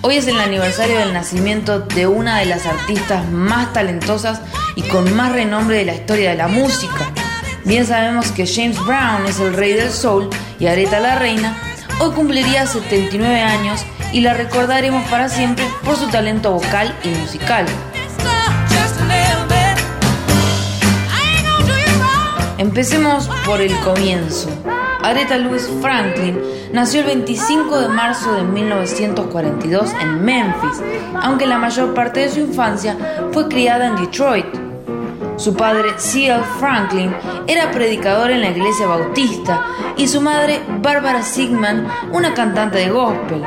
[0.00, 4.40] Hoy es el aniversario del nacimiento de una de las artistas más talentosas
[4.74, 7.12] y con más renombre de la historia de la música.
[7.64, 11.56] Bien sabemos que James Brown es el rey del soul y Aretha la reina.
[11.98, 13.80] Hoy cumpliría 79 años
[14.12, 17.64] y la recordaremos para siempre por su talento vocal y musical.
[22.58, 24.48] Empecemos por el comienzo.
[25.02, 26.38] Aretha Louise Franklin
[26.72, 30.82] nació el 25 de marzo de 1942 en Memphis,
[31.22, 32.96] aunque la mayor parte de su infancia
[33.32, 34.63] fue criada en Detroit.
[35.36, 36.42] Su padre, C.L.
[36.58, 37.14] Franklin,
[37.46, 39.62] era predicador en la iglesia bautista
[39.96, 43.42] y su madre, Barbara Sigman, una cantante de gospel,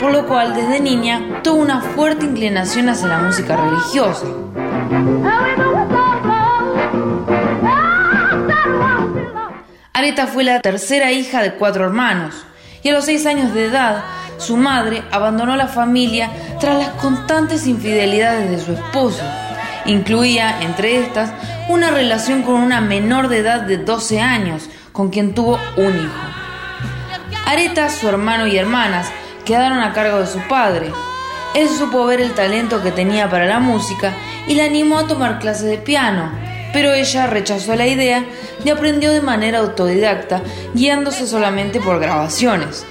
[0.00, 4.26] por lo cual desde niña tuvo una fuerte inclinación hacia la música religiosa.
[9.92, 12.46] Aretha fue la tercera hija de cuatro hermanos
[12.82, 14.04] y a los seis años de edad
[14.38, 16.30] su madre abandonó la familia
[16.60, 19.22] tras las constantes infidelidades de su esposo.
[19.86, 21.32] Incluía, entre estas,
[21.68, 26.26] una relación con una menor de edad de 12 años, con quien tuvo un hijo.
[27.46, 29.08] Areta, su hermano y hermanas
[29.44, 30.90] quedaron a cargo de su padre.
[31.54, 34.12] Él supo ver el talento que tenía para la música
[34.48, 36.30] y la animó a tomar clases de piano,
[36.72, 38.24] pero ella rechazó la idea
[38.64, 40.42] y aprendió de manera autodidacta,
[40.74, 42.84] guiándose solamente por grabaciones.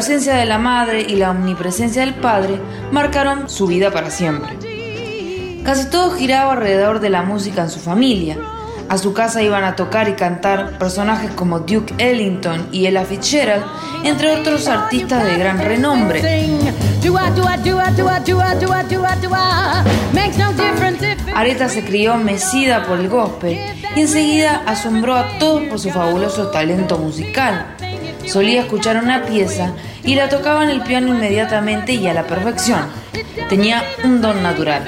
[0.00, 2.58] Ausencia de la madre y la omnipresencia del padre
[2.90, 4.56] marcaron su vida para siempre.
[5.62, 8.38] Casi todo giraba alrededor de la música en su familia.
[8.88, 13.62] A su casa iban a tocar y cantar personajes como Duke Ellington y Ella Fitzgerald,
[14.02, 16.22] entre otros artistas de gran renombre.
[21.34, 23.58] Aretha se crió mecida por el gospel
[23.94, 27.76] y enseguida asombró a todos por su fabuloso talento musical.
[28.30, 29.72] Solía escuchar una pieza
[30.04, 32.86] y la tocaba en el piano inmediatamente y a la perfección.
[33.48, 34.84] Tenía un don natural.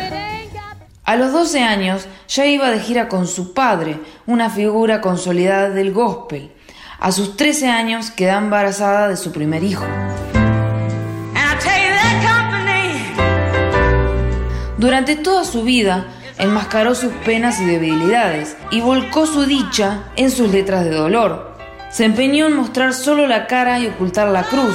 [1.03, 5.93] A los 12 años ya iba de gira con su padre, una figura consolidada del
[5.93, 6.53] gospel.
[7.01, 9.85] A sus 13 años queda embarazada de su primer hijo.
[14.79, 16.07] Durante toda su vida
[16.39, 21.52] enmascaró sus penas y debilidades y volcó su dicha en sus letras de dolor.
[21.93, 24.75] Se empeñó en mostrar solo la cara y ocultar la cruz.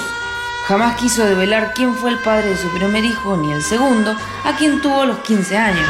[0.67, 4.55] Jamás quiso develar quién fue el padre de su primer hijo ni el segundo, a
[4.55, 5.87] quien tuvo a los 15 años.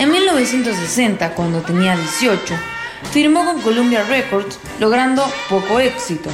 [0.00, 2.54] En 1960, cuando tenía 18,
[3.12, 6.28] firmó con Columbia Records, logrando poco éxito.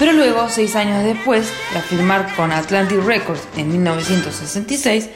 [0.00, 5.10] Pero luego, seis años después, tras firmar con Atlantic Records en 1966,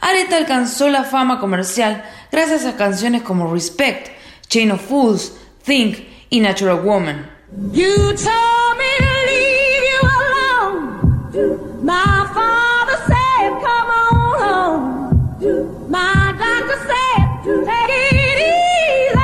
[0.00, 4.08] Aretha alcanzó la fama comercial gracias a canciones como Respect,
[4.48, 5.32] Chain of Fools,
[5.64, 5.98] Think
[6.30, 7.28] y Natural Woman.
[7.72, 11.82] You told me to leave you alone.
[11.82, 15.90] My father said, come on home.
[15.90, 19.16] My doctor said, take it easy.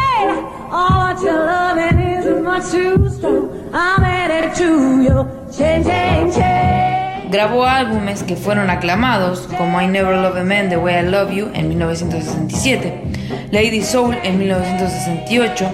[0.71, 3.71] All what you're loving is much too strong.
[3.75, 5.29] I'm headed to you.
[5.57, 6.92] Change, change, change.
[7.33, 11.31] Grabó álbumes que fueron aclamados, como I Never Love a Man The Way I Love
[11.33, 13.03] You en 1967,
[13.51, 15.65] Lady Soul en 1968,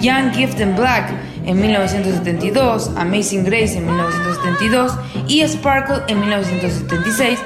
[0.00, 1.12] Young Gift and Black
[1.44, 4.92] en 1972, Amazing Grace en 1972
[5.28, 7.38] y Sparkle en 1976,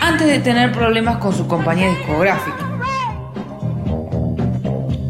[0.00, 2.68] antes de tener problemas con su compañía discográfica.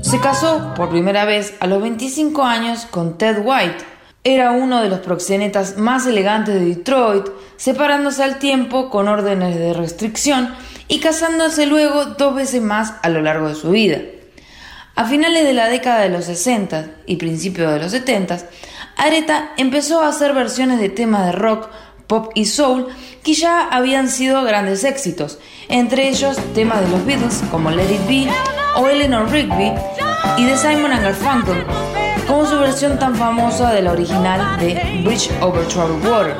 [0.00, 3.91] Se casó por primera vez a los 25 años con Ted White.
[4.25, 9.73] Era uno de los proxenetas más elegantes de Detroit, separándose al tiempo con órdenes de
[9.73, 10.55] restricción
[10.87, 13.99] y casándose luego dos veces más a lo largo de su vida.
[14.95, 18.39] A finales de la década de los 60 y principios de los 70,
[18.97, 21.70] Aretha empezó a hacer versiones de temas de rock,
[22.07, 22.89] pop y soul
[23.25, 28.07] que ya habían sido grandes éxitos, entre ellos temas de los Beatles como Let It
[28.07, 28.31] Be
[28.77, 29.73] o Eleanor Rigby
[30.37, 31.64] y de Simon Garfunkel,
[32.27, 36.37] como su versión tan famosa de la original de Bridge Over Troubled Water.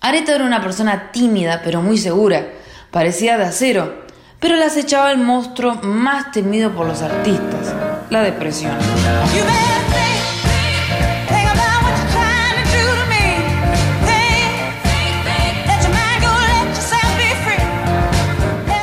[0.00, 2.46] Aretha era una persona tímida pero muy segura,
[2.90, 4.04] parecía de acero,
[4.38, 7.74] pero la acechaba el monstruo más temido por los artistas,
[8.10, 8.76] la depresión.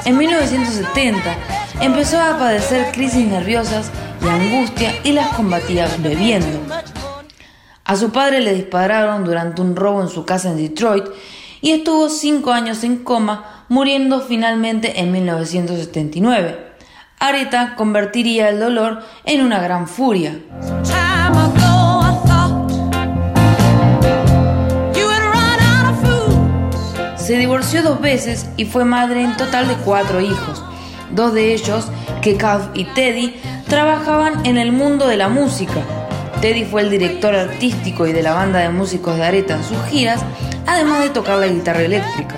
[0.05, 1.35] En 1970
[1.79, 3.91] empezó a padecer crisis nerviosas
[4.23, 6.59] y angustia y las combatía bebiendo.
[7.83, 11.05] A su padre le dispararon durante un robo en su casa en Detroit
[11.61, 16.71] y estuvo cinco años en coma, muriendo finalmente en 1979.
[17.19, 20.39] Aretha convertiría el dolor en una gran furia.
[27.15, 30.63] Se divorció dos veces y fue madre en total de cuatro hijos.
[31.11, 31.87] Dos de ellos,
[32.21, 33.35] Kekav y Teddy,
[33.71, 35.81] trabajaban en el mundo de la música.
[36.41, 39.81] Teddy fue el director artístico y de la banda de músicos de Aretha en sus
[39.85, 40.19] giras,
[40.67, 42.35] además de tocar la guitarra eléctrica.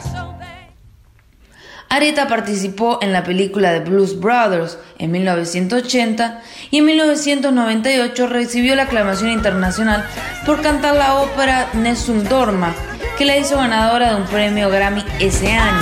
[1.90, 8.84] Aretha participó en la película The Blues Brothers en 1980 y en 1998 recibió la
[8.84, 10.08] aclamación internacional
[10.46, 12.76] por cantar la ópera Nessun Dorma,
[13.18, 15.82] que la hizo ganadora de un premio Grammy ese año.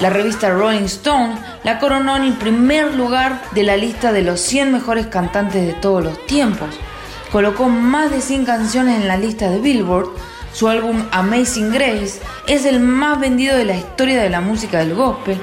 [0.00, 4.40] La revista Rolling Stone la coronó en el primer lugar de la lista de los
[4.40, 6.70] 100 mejores cantantes de todos los tiempos.
[7.30, 10.08] Colocó más de 100 canciones en la lista de Billboard.
[10.52, 14.94] Su álbum Amazing Grace es el más vendido de la historia de la música del
[14.94, 15.40] gospel.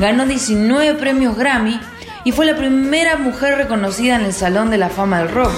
[0.00, 1.78] Ganó 19 premios Grammy
[2.24, 5.52] y fue la primera mujer reconocida en el Salón de la Fama del Rock.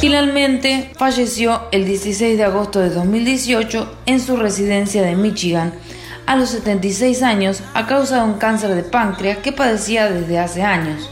[0.00, 5.74] Finalmente falleció el 16 de agosto de 2018 en su residencia de Michigan
[6.24, 10.62] a los 76 años a causa de un cáncer de páncreas que padecía desde hace
[10.62, 11.10] años.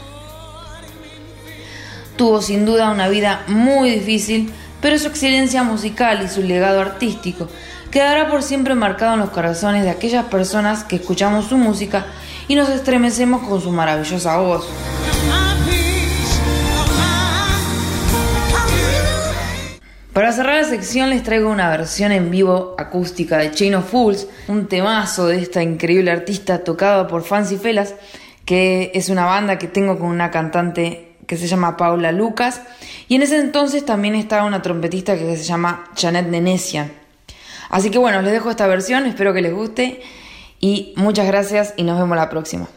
[2.15, 4.51] Tuvo sin duda una vida muy difícil,
[4.81, 7.47] pero su excelencia musical y su legado artístico
[7.91, 12.05] quedará por siempre marcado en los corazones de aquellas personas que escuchamos su música
[12.47, 14.67] y nos estremecemos con su maravillosa voz.
[20.17, 24.27] Para cerrar la sección les traigo una versión en vivo acústica de Chain of Fools,
[24.47, 27.93] un temazo de esta increíble artista tocado por Fancy Felas,
[28.43, 32.61] que es una banda que tengo con una cantante que se llama Paula Lucas,
[33.07, 37.06] y en ese entonces también estaba una trompetista que se llama Janet Nenesian.
[37.69, 40.01] Así que bueno, les dejo esta versión, espero que les guste
[40.59, 42.67] y muchas gracias y nos vemos la próxima.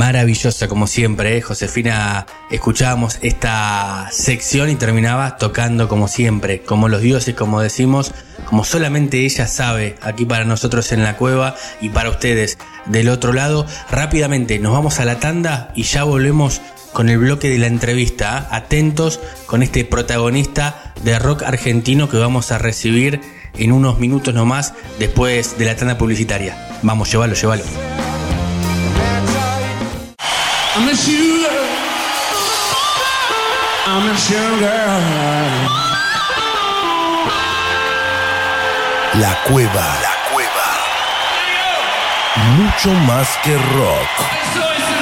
[0.00, 1.42] Maravillosa como siempre, ¿eh?
[1.42, 2.24] Josefina.
[2.50, 8.14] Escuchábamos esta sección y terminaba tocando como siempre, como los dioses, como decimos,
[8.46, 13.34] como solamente ella sabe, aquí para nosotros en la cueva y para ustedes del otro
[13.34, 13.66] lado.
[13.90, 16.62] Rápidamente nos vamos a la tanda y ya volvemos
[16.94, 18.38] con el bloque de la entrevista.
[18.38, 18.56] ¿ah?
[18.56, 23.20] Atentos con este protagonista de rock argentino que vamos a recibir
[23.58, 26.56] en unos minutos nomás después de la tanda publicitaria.
[26.80, 28.09] Vamos, llévalo, llévalo.
[30.80, 31.46] I miss you.
[33.86, 35.02] I miss you, girl.
[39.20, 39.88] La cueva.
[40.00, 40.68] La cueva.
[42.56, 44.99] Mucho más que rock.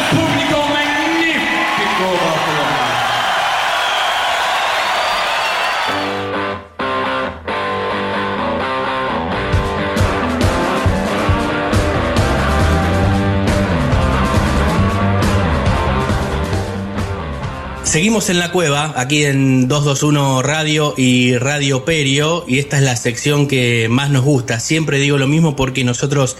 [17.88, 22.96] Seguimos en la cueva, aquí en 221 Radio y Radio Perio, y esta es la
[22.96, 24.60] sección que más nos gusta.
[24.60, 26.36] Siempre digo lo mismo porque nosotros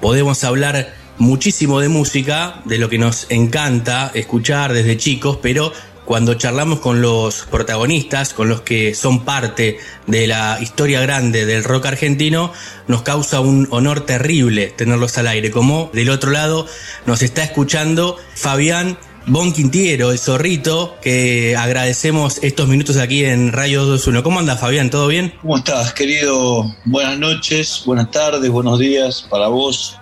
[0.00, 5.72] podemos hablar muchísimo de música, de lo que nos encanta escuchar desde chicos, pero
[6.04, 11.64] cuando charlamos con los protagonistas, con los que son parte de la historia grande del
[11.64, 12.52] rock argentino,
[12.86, 15.50] nos causa un honor terrible tenerlos al aire.
[15.50, 16.68] Como del otro lado
[17.04, 23.80] nos está escuchando Fabián Bon Quintiero, el zorrito, que agradecemos estos minutos aquí en Radio
[23.84, 24.22] 221.
[24.22, 24.90] ¿Cómo anda Fabián?
[24.90, 25.32] ¿Todo bien?
[25.40, 26.74] ¿Cómo estás, querido?
[26.84, 29.96] Buenas noches, buenas tardes, buenos días para vos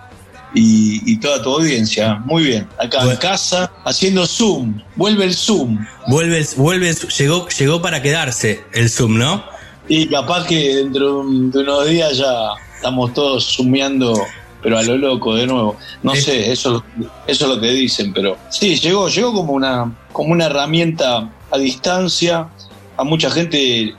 [0.53, 2.15] y, y toda tu audiencia.
[2.25, 4.81] Muy bien, acá en casa haciendo Zoom.
[4.97, 5.79] Vuelve el Zoom.
[6.07, 9.41] Vuelve, el- vuelve, el- llegó, llegó para quedarse el Zoom, ¿no?
[9.87, 12.27] Y capaz que dentro de, un- de unos días ya
[12.75, 14.21] estamos todos zoomeando,
[14.63, 15.75] pero a lo loco de nuevo.
[16.01, 16.83] No sé, eso,
[17.27, 21.57] eso es lo que dicen, pero sí, llegó, llegó como una, como una herramienta a
[21.57, 22.47] distancia.
[22.95, 23.93] A mucha gente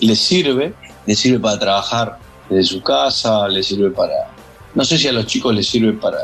[0.00, 0.74] le sirve,
[1.06, 2.18] le sirve para trabajar
[2.50, 4.30] desde su casa, le sirve para.
[4.74, 6.18] No sé si a los chicos les sirve para,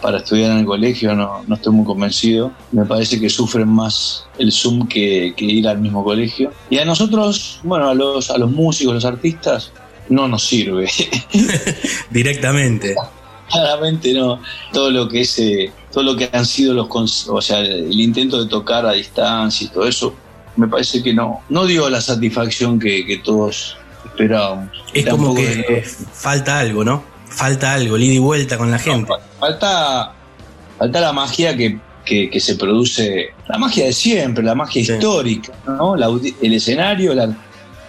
[0.00, 2.52] para estudiar en el colegio, no, no estoy muy convencido.
[2.70, 6.52] Me parece que sufren más el Zoom que, que ir al mismo colegio.
[6.70, 9.72] Y a nosotros, bueno, a los, a los músicos, los artistas,
[10.08, 10.88] no nos sirve.
[12.10, 12.94] Directamente.
[13.50, 14.40] Claramente no.
[14.72, 18.42] Todo lo que es, eh, todo lo que han sido los, o sea, el intento
[18.42, 20.14] de tocar a distancia y todo eso,
[20.56, 24.70] me parece que no, no dio la satisfacción que, que todos esperábamos.
[24.92, 25.82] Es Tampoco como que de-
[26.12, 27.02] falta algo, ¿no?
[27.26, 29.12] Falta algo, ida y vuelta con la gente.
[29.38, 30.12] Falta,
[30.78, 34.92] falta la magia que, que- que se produce, la magia de siempre, la magia Sí.
[34.92, 35.94] histórica, ¿no?
[35.96, 36.08] La
[36.42, 37.34] el escenario, la-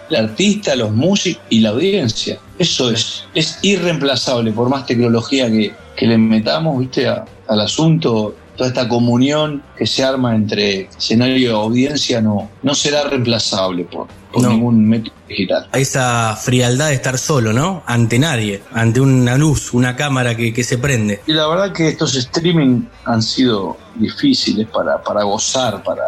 [0.10, 2.39] el artista, los músicos y la audiencia.
[2.57, 8.36] Eso es, es irreemplazable, por más tecnología que, que le metamos, viste, a- al asunto.
[8.60, 14.07] Toda esta comunión que se arma entre escenario y audiencia no, no será reemplazable por,
[14.34, 14.49] por No.
[14.49, 15.70] ningún método digital.
[15.72, 17.84] A esa frialdad de estar solo, ¿no?
[17.86, 21.22] Ante nadie, ante una luz, una cámara que, que se prende.
[21.26, 26.03] Y la verdad que estos streaming han sido difíciles para, para gozar, para,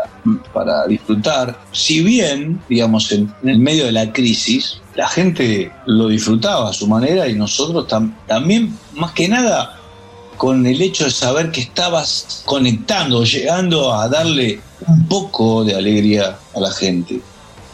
[0.53, 1.57] para disfrutar.
[1.71, 6.73] Si bien, digamos, en, en el medio de la crisis, la gente lo disfrutaba a
[6.73, 9.77] su manera y nosotros tam- también, más que nada,
[10.41, 16.35] con el hecho de saber que estabas conectando, llegando a darle un poco de alegría
[16.55, 17.21] a la gente.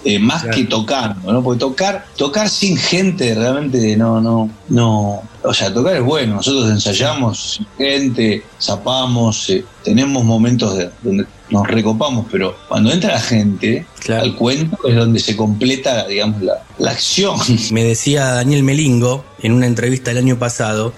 [0.04, 0.58] Eh, más Claro.
[0.58, 1.42] que tocando, ¿no?
[1.42, 5.22] Porque tocar, tocar sin gente realmente no, no, no.
[5.44, 6.36] O sea, tocar es bueno.
[6.36, 13.14] Nosotros ensayamos sin gente, zapamos, eh, tenemos momentos de- donde nos recopamos, pero cuando entra
[13.14, 14.24] la gente Claro.
[14.24, 17.38] al cuento es donde se completa, digamos, la, la acción.
[17.72, 20.92] Me decía Daniel Melingo en una entrevista el año pasado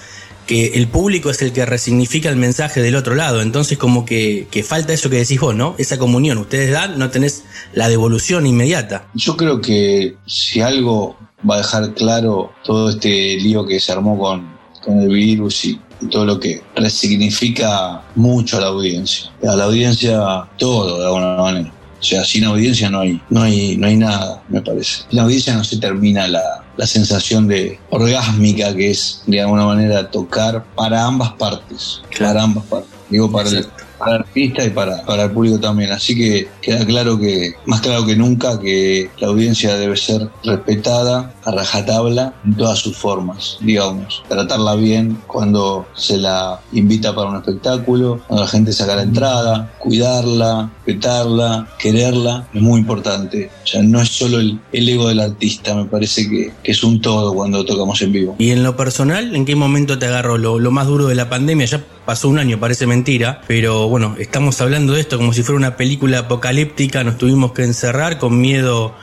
[0.49, 3.43] que el público es el que resignifica el mensaje del otro lado.
[3.43, 5.75] Entonces como que, que falta eso que decís vos, ¿no?
[5.77, 6.39] Esa comunión.
[6.39, 7.43] Ustedes dan, no tenés
[7.73, 9.05] la devolución inmediata.
[9.13, 11.15] Yo creo que si algo
[11.47, 14.49] va a dejar claro todo este lío que se armó con,
[14.83, 15.79] con el virus y,
[16.09, 19.29] todo lo que resignifica mucho a la audiencia.
[19.43, 21.73] A la audiencia todo, de alguna manera.
[21.99, 25.03] O sea, sin audiencia no hay, no hay, no hay nada, me parece.
[25.09, 30.09] Sin audiencia no se termina la, la sensación de orgásmica que es, de alguna manera,
[30.09, 32.01] tocar para ambas partes.
[32.17, 32.89] Para ambas partes.
[33.09, 33.67] Digo, para el,
[33.99, 35.91] para el artista y para, para el público también.
[35.91, 41.33] Así que queda claro que, más claro que nunca, que la audiencia debe ser respetada
[41.43, 44.23] a rajatabla en todas sus formas, digamos.
[44.27, 49.71] Tratarla bien cuando se la invita para un espectáculo, cuando la gente saca la entrada,
[49.79, 53.51] cuidarla, respetarla, quererla, es muy importante.
[53.63, 56.83] O sea, no es solo el, el ego del artista, me parece que, que es
[56.83, 58.35] un todo cuando tocamos en vivo.
[58.39, 61.29] Y en lo personal, ¿en qué momento te agarró lo, lo más duro de la
[61.29, 61.65] pandemia?
[61.65, 65.57] Ya pasó un año, parece mentira, pero bueno, estamos hablando de esto como si fuera
[65.57, 68.93] una película apocalíptica, nos tuvimos que encerrar con miedo,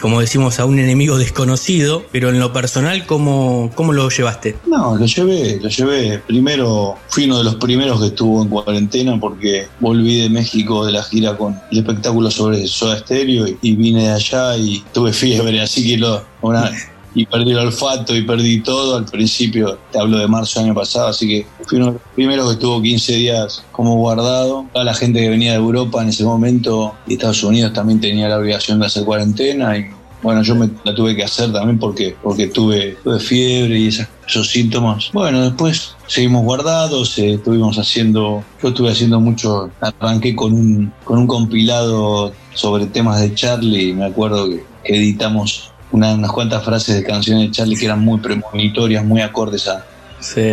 [0.00, 4.56] como decimos, a un enemigo desconocido, pero en lo personal, ¿cómo, cómo lo llevaste?
[4.66, 6.18] No, lo llevé, lo llevé.
[6.26, 10.92] Primero, fui uno de los primeros que estuvo en cuarentena porque volví de México de
[10.92, 15.12] la gira con el espectáculo sobre Soda Stereo y, y vine de allá y tuve
[15.12, 16.70] fiebre, así que lo, una,
[17.16, 18.98] y perdí el olfato y perdí todo.
[18.98, 22.02] Al principio, te hablo de marzo del año pasado, así que fui uno de los
[22.14, 24.66] primeros que estuvo 15 días como guardado.
[24.72, 28.28] Toda la gente que venía de Europa en ese momento y Estados Unidos también tenía
[28.28, 29.86] la obligación de hacer cuarentena y
[30.22, 34.50] bueno, yo me la tuve que hacer también porque, porque tuve, tuve fiebre y esos
[34.50, 35.10] síntomas.
[35.12, 41.18] Bueno, después seguimos guardados, eh, estuvimos haciendo, yo estuve haciendo mucho, arranqué con un, con
[41.18, 47.02] un compilado sobre temas de Charlie, me acuerdo que editamos una- unas cuantas frases de
[47.04, 49.84] canciones de Charlie que eran muy premonitorias, muy acordes a,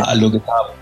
[0.06, 0.74] a lo que estaba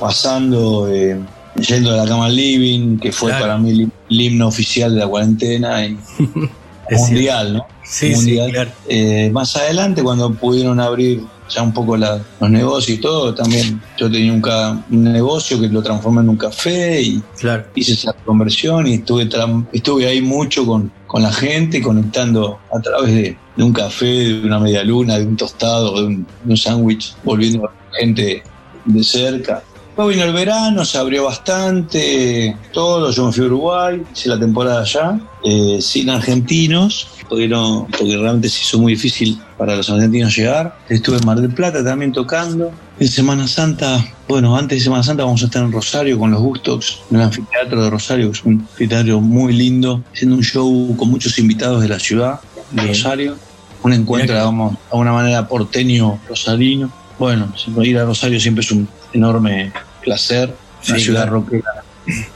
[0.00, 1.18] pasando, eh,
[1.56, 3.44] yendo de la cama al living, que fue Claro.
[3.44, 3.90] para mí el,
[4.20, 5.98] himno oficial de la cuarentena y
[6.90, 7.66] mundial, ¿no?
[7.84, 8.50] Sí, sí, mundial.
[8.52, 8.70] claro.
[8.88, 13.80] Eh, más adelante, cuando pudieron abrir ya un poco la- los negocios y todo, también
[13.98, 17.64] yo tenía un, ca- un negocio que lo transformé en un café y Claro.
[17.74, 23.38] hice esa conversión y estuve, ahí mucho con, con la gente, conectando a través de,
[23.58, 27.72] de un café, de una media luna, de un tostado, de un, sándwich, volviendo a
[27.92, 28.42] la gente
[28.84, 29.62] de cerca.
[29.96, 34.38] Luego vino el verano, se abrió bastante todo, yo me fui a Uruguay, hice la
[34.38, 39.90] temporada allá, eh, sin argentinos, porque, no- porque realmente se hizo muy difícil para los
[39.90, 40.78] argentinos llegar.
[40.88, 42.70] Estuve en Mar del Plata también tocando.
[43.00, 46.40] En Semana Santa, bueno, antes de Semana Santa vamos a estar en Rosario con los
[46.40, 50.96] Gustox, en el anfiteatro de Rosario, que es un anfiteatro muy lindo, haciendo un show
[50.96, 52.40] con muchos invitados de la ciudad
[52.70, 52.86] de.
[52.86, 53.47] Rosario.
[53.82, 56.90] Un encuentro, digamos, a una manera porteño rosarino.
[57.18, 57.52] Bueno,
[57.82, 59.72] ir a Rosario siempre es un enorme
[60.02, 60.54] placer,
[60.88, 61.40] una Sí, ciudad claro.
[61.40, 61.84] rockera,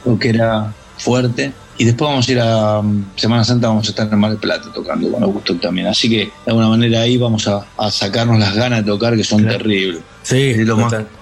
[0.05, 1.53] rockera fuerte.
[1.79, 4.39] Y después vamos a ir a um, Semana Santa, vamos a estar en Mar del
[4.41, 5.87] Plata tocando con Augusto también.
[5.89, 9.25] Así que de alguna manera ahí vamos a, a sacarnos las ganas de tocar que
[9.25, 9.59] son Claro.
[9.59, 10.01] terribles.
[10.23, 11.22] Sí, Es lo, más, total- más-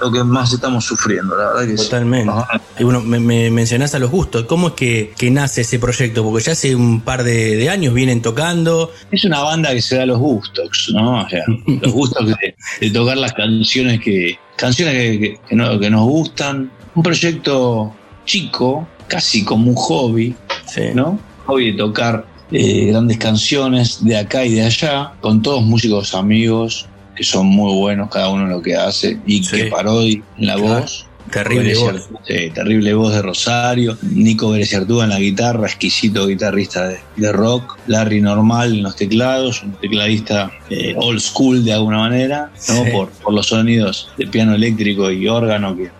[0.00, 2.32] lo que más estamos sufriendo, la verdad que totalmente.
[2.78, 4.44] Y bueno, me, me mencionás a los gustos.
[4.44, 6.22] ¿Cómo es que, que nace ese proyecto?
[6.24, 8.92] Porque ya hace un par de, de años vienen tocando.
[9.10, 11.22] Es una banda que se da los gustos, ¿no?
[11.22, 15.78] O sea, los gustos de, de tocar las canciones que canciones que, que- que no-
[15.78, 16.70] que nos gustan.
[16.94, 17.94] Un proyecto
[18.26, 20.34] chico, casi como un hobby,
[20.66, 20.82] Sí.
[20.94, 21.18] ¿no?
[21.46, 26.86] Hobby de tocar eh, grandes canciones de acá y de allá, con todos músicos amigos
[27.20, 29.56] que son muy buenos cada uno en lo que hace y Sí.
[29.56, 30.80] que parodi en la Claro.
[30.80, 31.06] voz.
[31.30, 32.08] Terrible voz.
[32.26, 33.98] Sí, terrible voz de Rosario.
[34.00, 37.76] Nico Bereciartúa en la guitarra, exquisito guitarrista de, de rock.
[37.88, 42.84] Larry Normal en los teclados, un tecladista eh, old school de alguna manera, ¿no?
[42.84, 42.90] Sí.
[42.90, 45.90] por, por los sonidos de piano eléctrico y órgano que,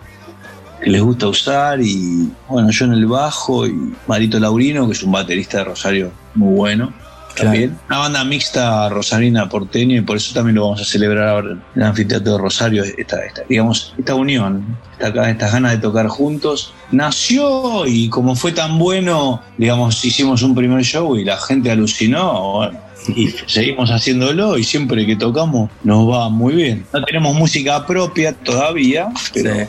[0.83, 3.75] que les gusta usar y bueno, yo en el bajo y
[4.07, 6.91] Marito Laurino, que es un baterista de Rosario muy bueno.
[7.35, 7.77] También.
[7.87, 11.61] Una banda mixta rosarina porteña y por eso también lo vamos a celebrar ahora en
[11.75, 16.73] el anfiteatro de Rosario, esta, esta, digamos, esta unión, esta, estas ganas de tocar juntos.
[16.91, 22.53] Nació y como fue tan bueno, digamos, hicimos un primer show y la gente alucinó,
[22.53, 22.79] bueno,
[23.15, 26.85] y seguimos haciéndolo y siempre que tocamos nos va muy bien.
[26.93, 29.67] No tenemos música propia todavía, pero,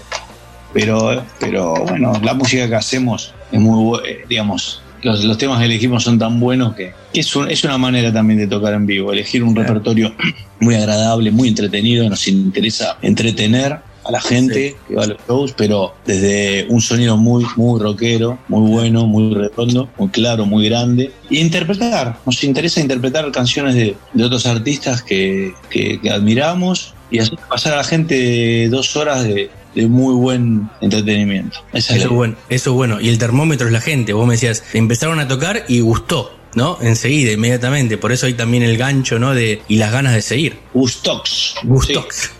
[0.72, 5.66] pero, pero bueno, la música que hacemos es muy buena, digamos, los, los temas que
[5.66, 8.86] elegimos son tan buenos que, que es, un- es una manera también de tocar en
[8.86, 10.14] vivo, elegir un repertorio
[10.60, 15.54] muy agradable, muy entretenido, nos interesa entretener a la gente que va a los shows,
[15.56, 21.12] pero desde un sonido muy, muy rockero, muy bueno, muy redondo, muy claro, muy grande.
[21.30, 27.20] Y interpretar, nos interesa interpretar canciones de, de otros artistas que, que- que admiramos y
[27.20, 31.58] hacer pasar a la gente dos horas de, de muy buen entretenimiento.
[31.72, 33.00] Esa Eso es bueno, eso es bueno.
[33.00, 34.12] Y el termómetro es la gente.
[34.12, 36.78] Vos me decías, empezaron a tocar y gustó, ¿no?
[36.80, 37.98] Enseguida, inmediatamente.
[37.98, 39.34] Por eso hay también el gancho, ¿no?
[39.34, 40.58] De, y las ganas de seguir.
[40.74, 41.54] Gustox.
[41.64, 42.30] Gustox.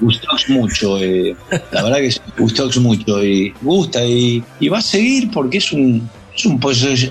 [0.00, 1.34] Gustox mucho, eh,
[1.72, 5.72] la verdad que sí, Gustox mucho y gusta y, y va a seguir porque es
[5.72, 6.60] un, es un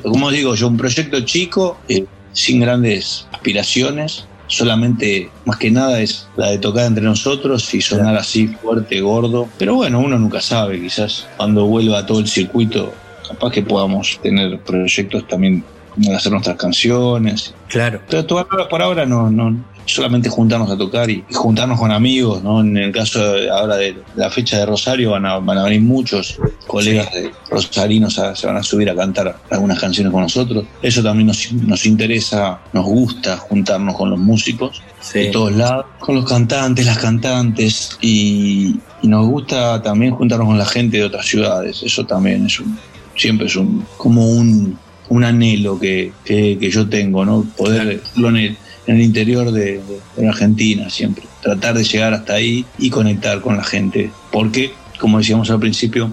[0.04, 6.28] como digo yo, un proyecto chico, eh, sin grandes aspiraciones, solamente más que nada es
[6.36, 10.82] la de tocar entre nosotros y sonar así fuerte, gordo, pero bueno, uno nunca sabe,
[10.82, 12.94] quizás cuando vuelva todo el circuito,
[13.28, 17.54] capaz que podamos tener proyectos también como hacer nuestras canciones.
[17.68, 18.02] Claro.
[18.10, 18.26] Pero
[18.70, 19.56] por ahora no, no,
[19.88, 22.62] solamente juntarnos a tocar y, y juntarnos con amigos, ¿no?
[22.62, 25.82] En el caso de ahora de la fecha de Rosario van a, van a venir
[25.82, 30.66] muchos colegas de rosarinos a- se van a subir a cantar algunas canciones con nosotros.
[30.82, 34.82] Eso también nos, nos interesa, nos gusta juntarnos con los músicos
[35.14, 40.58] de todos lados, con los cantantes, las cantantes y, y nos gusta también juntarnos con
[40.58, 41.82] la gente de otras ciudades.
[41.84, 42.78] Eso también es un,
[43.16, 44.78] siempre es un, como un,
[45.10, 47.46] un anhelo que, que, que yo tengo, ¿no?
[47.56, 48.32] Poder hacerlo
[48.88, 49.82] en el, interior de
[50.28, 51.26] Argentina siempre.
[51.42, 54.10] Tratar de llegar hasta ahí y conectar con la gente.
[54.32, 56.12] Porque, como decíamos al principio,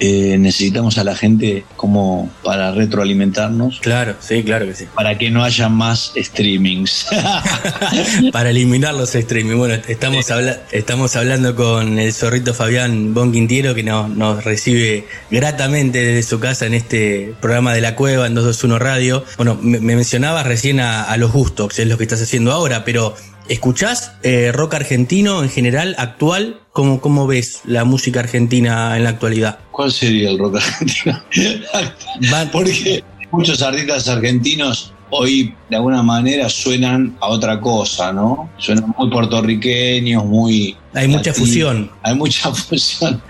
[0.00, 3.80] eh, necesitamos a la gente como para retroalimentarnos.
[3.80, 4.86] Claro, sí, claro que sí.
[4.94, 7.06] Para que no haya más streamings.
[8.32, 9.56] Para eliminar los streaming.
[9.56, 15.06] Bueno, estamos, habla- estamos hablando con el zorrito Fabián Bon Quintiero que nos, nos recibe
[15.30, 19.24] gratamente desde su casa en este programa de la cueva en 221 Radio.
[19.36, 22.84] Bueno, me, me mencionabas recién a, a los gustos, es lo que estás haciendo ahora,
[22.84, 23.14] pero
[23.48, 26.60] ¿escuchás eh, rock argentino en general, actual?
[26.78, 29.58] ¿Cómo, ¿Cómo ves la música argentina en la actualidad?
[29.72, 31.20] ¿Cuál sería el rock argentino?
[32.52, 33.02] Porque
[33.32, 38.48] muchos artistas argentinos hoy de alguna manera suenan a otra cosa, ¿no?
[38.58, 40.76] Suenan muy puertorriqueños, muy...
[40.94, 41.90] Hay mucha fusión.
[42.04, 43.20] Hay mucha fusión.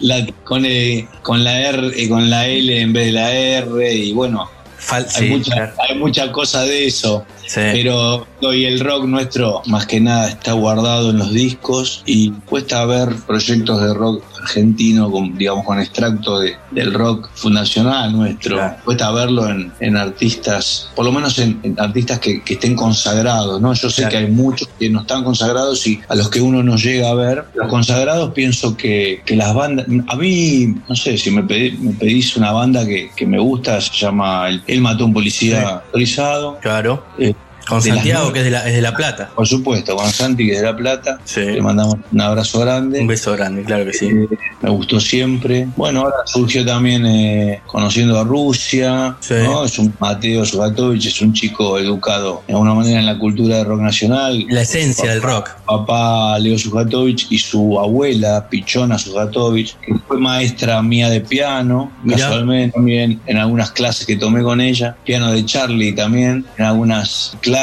[0.00, 3.94] La- con, eh, con la R, eh, con la L en vez de la R
[3.94, 4.50] y bueno,
[4.90, 5.72] hay, sí, mucha, claro.
[5.88, 7.24] hay mucha cosa de eso.
[7.46, 7.60] Sí.
[7.72, 12.84] Pero hoy el rock nuestro más que nada está guardado en los discos y cuesta
[12.84, 18.58] ver proyectos de rock argentino con, digamos, con extracto de, del rock fundacional nuestro.
[18.84, 23.60] Cuesta verlo en, en artistas, por lo menos en, en artistas que, que estén consagrados,
[23.60, 23.72] ¿no?
[23.74, 24.10] Yo sé Claro.
[24.10, 27.14] que hay muchos que no están consagrados y a los que uno no llega a
[27.14, 27.44] ver.
[27.54, 31.92] Los consagrados pienso que, que las bandas, a mí, no sé, si me, pedí- me
[31.92, 35.82] pedís una banda que, que me gusta, se llama El, Él mató a un policía
[35.86, 36.58] autorizado.
[36.60, 37.04] Claro.
[37.18, 37.34] Eh,
[37.66, 39.30] Con de Santiago, que es de la, es de la Plata.
[39.34, 41.18] por supuesto, con Santi, que es de La Plata.
[41.36, 43.00] Le mandamos un abrazo grande.
[43.00, 44.06] Un beso grande, claro que sí.
[44.06, 44.28] Eh,
[44.62, 45.68] me gustó siempre.
[45.76, 49.16] Bueno, ahora surgió también eh, conociendo a Rusia.
[49.30, 49.64] ¿no?
[49.64, 53.64] Es un Mateo Sugatovich, es un chico educado de alguna manera en la cultura de
[53.64, 54.44] rock nacional.
[54.48, 55.50] La esencia del rock.
[55.66, 62.18] Papá Leo Sugatovich y su abuela Pichona Sugatovich, que fue maestra mía de piano, Mirá.
[62.18, 67.36] casualmente también en algunas clases que tomé con ella, piano de Charlie también, en algunas
[67.40, 67.55] clases.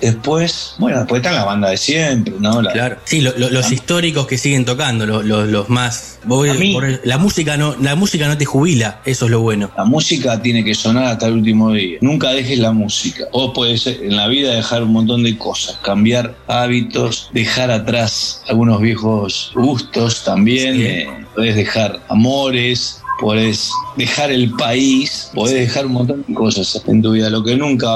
[0.00, 2.62] Después, bueno, después está la banda de siempre, ¿no?
[2.62, 2.96] La- Claro.
[3.04, 6.18] Sí, lo- lo- los históricos que siguen tocando, lo- lo- los más.
[6.24, 9.40] vos- A mí- por- la música no, la música no te jubila, eso es lo
[9.40, 9.70] bueno.
[9.76, 11.98] La música tiene que sonar hasta el último día.
[12.00, 13.24] Nunca dejes la música.
[13.32, 18.80] Vos podés en la vida dejar un montón de cosas, cambiar hábitos, dejar atrás algunos
[18.80, 20.74] viejos gustos también.
[20.76, 20.82] Sí.
[20.82, 27.00] eh, podés dejar amores, podés dejar el país, podés dejar un montón de cosas en
[27.02, 27.30] tu vida.
[27.30, 27.88] Lo que nunca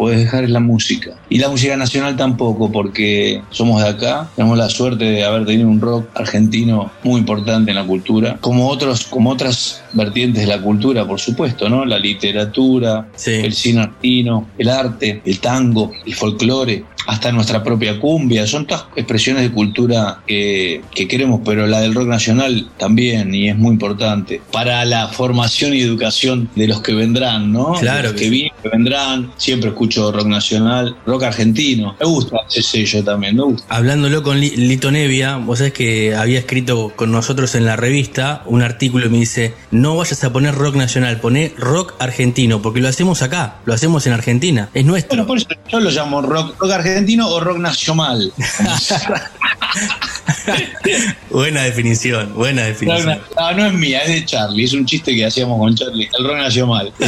[0.00, 1.10] podés dejar es la música.
[1.28, 5.68] Y la música nacional tampoco, porque somos de acá, tenemos la suerte de haber tenido
[5.68, 10.62] un rock argentino muy importante en la cultura, como otros, como otras vertientes de la
[10.62, 11.84] cultura, por supuesto, ¿no?
[11.84, 16.82] La literatura, el cine argentino, el arte, el tango, el folclore.
[17.06, 18.46] Hasta nuestra propia cumbia.
[18.46, 23.48] Son todas expresiones de cultura que, que queremos, pero la del rock nacional también, y
[23.48, 27.72] es muy importante para la formación y educación de los que vendrán, ¿no?
[27.74, 28.30] Claro los que sí.
[28.30, 29.30] vienen, que vendrán.
[29.36, 31.96] Siempre escucho rock nacional, rock argentino.
[32.00, 33.66] Me gusta ese sello también, me gusta.
[33.74, 38.42] Hablándolo con Li- Lito Nevia, vos sabés que había escrito con nosotros en la revista
[38.46, 42.80] un artículo y me dice, no vayas a poner rock nacional, poné rock argentino, porque
[42.80, 45.10] lo hacemos acá, lo hacemos en Argentina, es nuestro.
[45.16, 46.89] Bueno, por eso yo lo llamo rock, rock argentino
[47.26, 48.32] o rock nacional.
[51.30, 53.20] buena definición, buena definición.
[53.36, 54.64] No, no es mía, es de Charlie.
[54.64, 56.08] Es un chiste que hacíamos con Charlie.
[56.18, 56.92] El rock nació mal.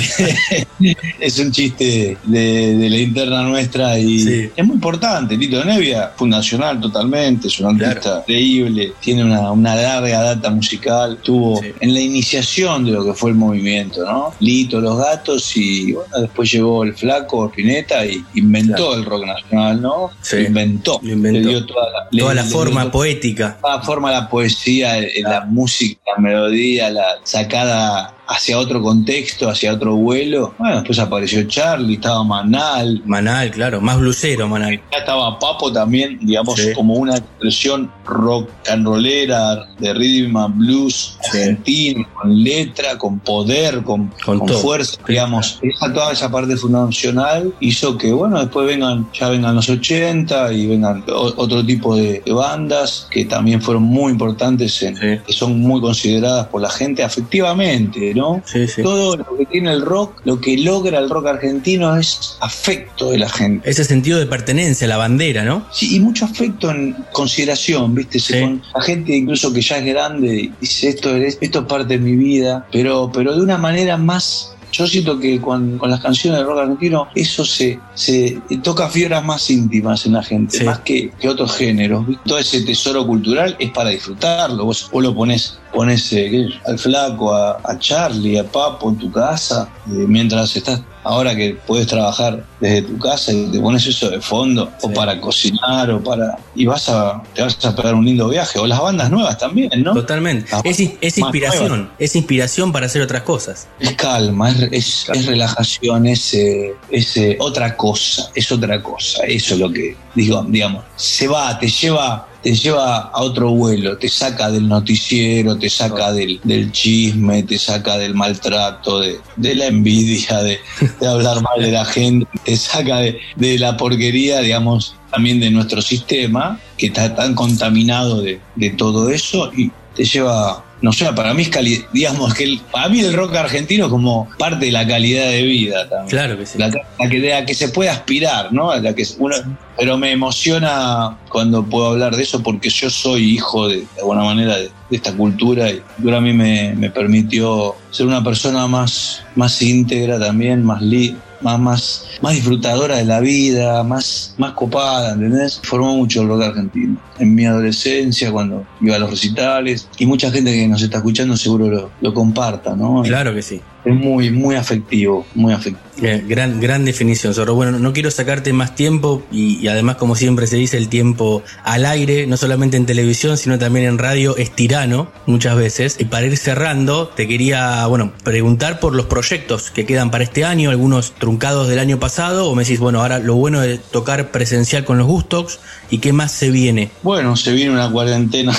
[1.21, 4.51] es un chiste de, de la interna nuestra y Sí.
[4.55, 5.37] es muy importante.
[5.37, 11.61] Tito Nevia, fundacional totalmente, es un artista increíble, tiene una, una larga data musical, tuvo
[11.61, 11.73] Sí.
[11.81, 14.35] en la iniciación de lo que fue el movimiento, ¿no?
[14.41, 18.95] Lito, los gatos y bueno, después llegó el flaco Spinetta y inventó Claro.
[18.95, 20.11] el rock nacional, ¿no?
[20.21, 20.37] Sí.
[20.37, 21.01] Lo inventó.
[21.03, 23.59] Le dio toda la, Toda le- la le forma poética.
[23.63, 29.95] la forma, la poesía, la música, la melodía, la sacada hacia otro contexto, hacia otro
[29.97, 30.55] vuelo.
[30.59, 34.81] Bueno, después apareció Charlie, estaba Manal, Manal, claro, más blusero, Manal.
[34.91, 36.73] ya estaba Papo también, digamos, Sí.
[36.75, 43.83] como una expresión rock and rollera, de rhythm and blues argentino, con letra, con poder,
[43.83, 45.59] con, Con fuerza, digamos.
[45.63, 50.67] Esa, toda esa parte fundacional hizo que, bueno, después vengan, ya vengan los 80 y
[50.67, 55.19] vengan o- otro tipo de, de bandas que también fueron muy importantes, en- Sí.
[55.27, 58.43] que son muy consideradas por la gente afectivamente, ¿no?
[58.45, 58.83] Sí, sí.
[58.83, 63.19] Todo lo que tiene el rock, lo que logra el rock argentino es afecto de
[63.19, 63.69] la gente.
[63.69, 65.67] Ese sentido de pertenencia, la bandera, ¿no?
[65.73, 68.19] Sí, y mucho afecto en consideración, ¿viste?
[68.19, 68.41] Sí.
[68.41, 71.99] con- la gente incluso que ya es grande dice esto es, esto es parte de
[71.99, 74.55] mi vida, pero, pero de una manera más...
[74.73, 79.23] Yo siento que con, con las canciones de rock argentino eso se, se toca fibras
[79.25, 80.65] más íntimas en la gente, Sí.
[80.65, 82.05] más que, que otros géneros.
[82.25, 84.65] Todo ese tesoro cultural es para disfrutarlo.
[84.65, 89.13] Vos, vos lo pones, pones eh, al flaco, a, a Charlie, a Papo en tu
[89.13, 94.09] casa, eh, mientras estás ahora que puedes trabajar desde tu casa y te pones eso
[94.11, 96.39] de fondo, o para cocinar, o para.
[96.55, 97.23] y vas a.
[97.35, 98.59] te vas a pegar un lindo viaje.
[98.59, 99.95] O las bandas nuevas también, ¿no?
[99.95, 100.51] Totalmente.
[100.65, 100.79] Es,
[101.19, 103.69] inspiración, es inspiración para hacer otras cosas.
[103.81, 109.25] Es calma, es, es- es relajación, es, eh, es, eh, otra cosa, es otra cosa.
[109.25, 110.85] Eso es lo que digo, digamos.
[110.97, 112.29] Se va, te lleva.
[112.43, 117.59] Te lleva a otro vuelo, te saca del noticiero, te saca del, del chisme, te
[117.59, 120.59] saca del maltrato, de, de la envidia, de,
[121.01, 125.51] de hablar mal de la gente, te saca de, de la porquería, digamos, también de
[125.51, 131.07] nuestro sistema, que está tan contaminado de, de todo eso y te lleva, no sé,
[131.15, 134.67] para mí es cali- digamos que el- para mí el rock argentino es como parte
[134.67, 136.09] de la calidad de vida también.
[136.11, 136.59] Claro que sí.
[136.59, 138.75] La, la que, de la que se puede aspirar, ¿no?
[138.79, 139.37] La que uno-
[139.79, 144.23] pero me emociona cuando puedo hablar de eso porque yo soy hijo de, de alguna
[144.25, 145.81] manera de, de esta cultura y
[146.11, 151.59] a mí me, me permitió ser una persona más, más íntegra también, más li- más,
[151.59, 155.61] más, más disfrutadora de la vida, más, más copada, ¿entendés?
[155.63, 156.97] Formó mucho el rock argentino.
[157.19, 161.37] En mi adolescencia, cuando iba a los recitales, y mucha gente que nos está escuchando
[161.37, 163.03] seguro lo, lo comparta, ¿no?
[163.03, 163.61] Claro que sí.
[163.85, 165.83] Es muy, muy afectivo, muy afectivo.
[166.01, 167.55] Eh, gran, gran definición, Zorro.
[167.55, 171.43] Bueno, no quiero sacarte más tiempo y, y además, como siempre se dice, el tiempo
[171.65, 175.97] al aire, no solamente en televisión, sino también en radio, es tirano muchas veces.
[175.99, 180.45] Y para ir cerrando, te quería, bueno, preguntar por los proyectos que quedan para este
[180.45, 184.31] año, algunos truncados del año pasado, o me decís, bueno, ahora lo bueno de tocar
[184.31, 185.59] presencial con los Gustox
[185.91, 186.91] y qué más se viene.
[187.03, 188.53] Bueno, se viene una cuarentena.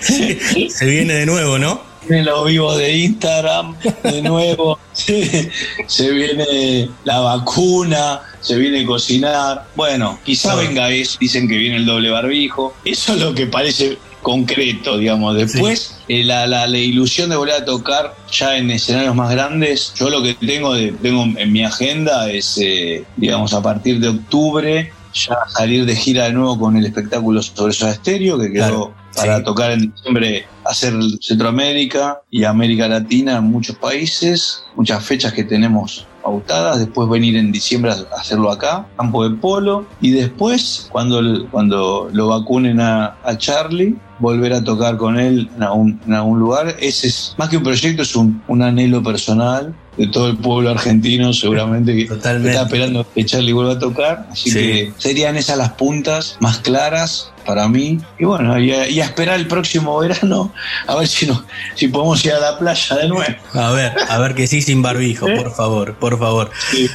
[0.00, 1.87] se viene de nuevo, ¿no?
[2.08, 4.78] Vienen los vivos de Instagram de nuevo.
[4.92, 5.50] se,
[5.86, 9.66] se viene la vacuna, se viene cocinar.
[9.76, 11.18] Bueno, quizá venga eso.
[11.20, 12.74] Dicen que viene el doble barbijo.
[12.84, 15.36] Eso es lo que parece concreto, digamos.
[15.36, 19.92] Después, eh, la, la- la ilusión de volver a tocar ya en escenarios más grandes.
[19.96, 24.08] Yo lo que tengo, de, tengo en mi agenda es, eh, digamos, a partir de
[24.08, 28.66] octubre ya salir de gira de nuevo con el espectáculo sobre Soda Estéreo, que quedó
[28.66, 29.44] Claro, para sí.
[29.44, 36.06] tocar en diciembre, hacer Centroamérica y América Latina en muchos países, muchas fechas que tenemos
[36.28, 42.08] pautadas, después venir en diciembre a hacerlo acá, campo de polo, y después, cuando, cuando
[42.12, 46.76] lo vacunen a, a Charlie, volver a tocar con él en algún, en algún lugar.
[46.80, 50.70] Ese es, más que un proyecto, es un, un anhelo personal de todo el pueblo
[50.70, 52.50] argentino, seguramente que Totalmente.
[52.50, 54.26] está esperando que Charlie vuelva a tocar.
[54.30, 54.58] Así Sí.
[54.58, 57.98] que serían esas las puntas más claras para mí.
[58.18, 60.52] Y bueno, y a, y a esperar el próximo verano
[60.86, 61.42] a ver si, no,
[61.74, 63.34] si podemos ir a la playa de nuevo.
[63.54, 66.50] A ver, a ver que sí sin barbijo, por favor, por por favor.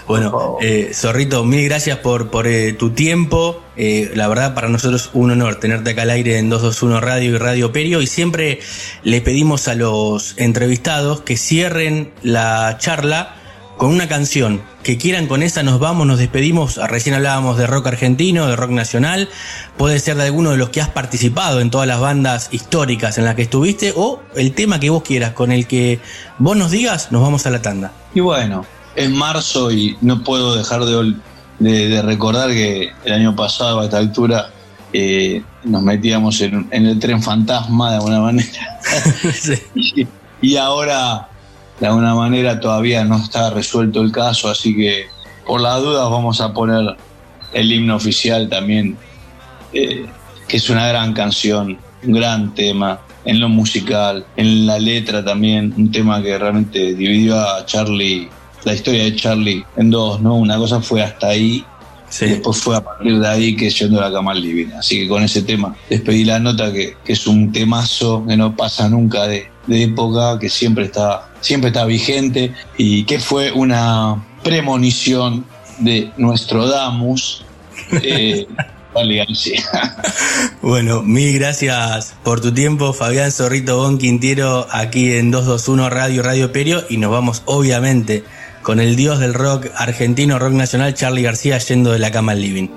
[0.07, 3.61] bueno, eh, Zorrito, mil gracias por, por eh, tu tiempo.
[3.75, 7.37] Eh, la verdad, para nosotros un honor tenerte acá al aire en 221 Radio y
[7.37, 8.01] Radio Perio.
[8.01, 8.59] Y siempre
[9.03, 13.35] le pedimos a los entrevistados que cierren la charla
[13.77, 14.61] con una canción.
[14.83, 16.75] Que quieran con esa, nos vamos, nos despedimos.
[16.75, 19.29] Recién hablábamos de rock argentino, de rock nacional.
[19.77, 23.25] Puede ser de alguno de los que has participado en todas las bandas históricas en
[23.25, 23.93] las que estuviste.
[23.95, 25.99] O el tema que vos quieras, con el que
[26.37, 27.91] vos nos digas, nos vamos a la tanda.
[28.13, 28.65] Y bueno,
[28.95, 31.14] es marzo y no puedo dejar de,
[31.60, 34.49] de- de recordar que el año pasado a esta altura
[34.91, 38.80] eh, nos metíamos en, en el tren fantasma de alguna manera.
[39.76, 40.07] y,
[40.41, 41.30] y ahora
[41.80, 45.06] de alguna manera todavía no está resuelto el caso, así que
[45.45, 46.95] por las dudas vamos a poner
[47.53, 48.95] el himno oficial también,
[49.74, 50.06] eh,
[50.48, 55.74] que es una gran canción, un gran tema en lo musical, en la letra también,
[55.78, 58.30] un tema que realmente dividió a Charlie,
[58.65, 60.35] la historia de Charlie en dos, ¿no?
[60.35, 61.65] Una cosa fue hasta ahí,
[62.22, 64.80] y después fue a partir de ahí que yendo a la cama divina.
[64.80, 68.56] Así que con ese tema despedí la nota que, que es un temazo que no
[68.56, 74.23] pasa nunca de, de época, que siempre está, siempre está vigente y que fue una
[74.44, 75.45] premonición
[75.80, 77.45] de nuestro Damus.
[77.91, 78.48] Eh.
[80.61, 86.52] Bueno, mil gracias por tu tiempo, Fabián Zorrito Bon Quintiero, aquí en 221 Radio Radio
[86.52, 86.84] Perio.
[86.90, 88.23] Y nos vamos, obviamente,
[88.64, 92.41] con el dios del rock argentino, rock nacional, Charlie García, yendo de la cama al
[92.41, 92.69] living.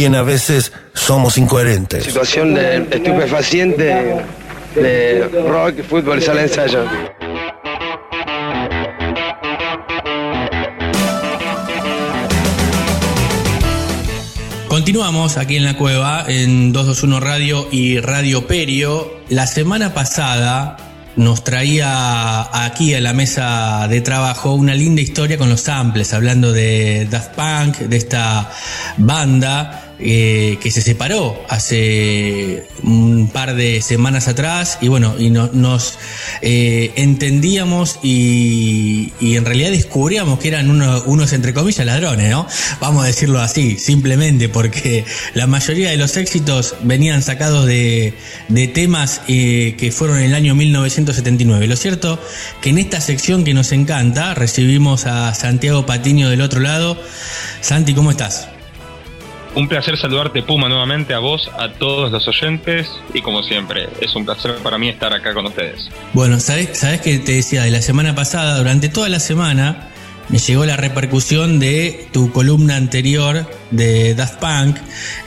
[0.00, 2.04] También a veces somos incoherentes.
[2.04, 4.24] Situación de estupefaciente
[4.74, 6.86] de rock, fútbol, sala de ensayo.
[14.68, 19.20] Continuamos aquí en la cueva en 221 Radio y Radio Perio.
[19.28, 20.78] La semana pasada
[21.16, 26.52] nos traía aquí a la mesa de trabajo una linda historia con los samples, hablando
[26.54, 28.50] de Daft Punk, de esta
[28.96, 35.50] banda eh, que se separó hace un par de semanas atrás y bueno, y no-
[35.52, 35.98] nos
[36.42, 42.46] eh, entendíamos y, en realidad descubríamos que eran uno- unos entre comillas ladrones, ¿no?
[42.80, 45.04] Vamos a decirlo así, simplemente porque
[45.34, 48.14] la mayoría de los éxitos venían sacados de,
[48.48, 51.66] de temas eh, que fueron en el año 1979.
[51.66, 52.18] Lo cierto
[52.60, 57.00] que en esta sección que nos encanta recibimos a Santiago Patiño del otro lado.
[57.60, 58.48] Santi, ¿cómo estás?
[59.54, 64.14] Un placer saludarte, Puma, nuevamente a vos, a todos los oyentes y como siempre, es
[64.14, 65.88] un placer para mí estar acá con ustedes.
[66.12, 68.58] Bueno, ¿sabes, sabes que te decía de la semana pasada?
[68.58, 69.88] Durante toda la semana
[70.30, 74.76] me llegó la repercusión de tu columna anterior de Daft Punk,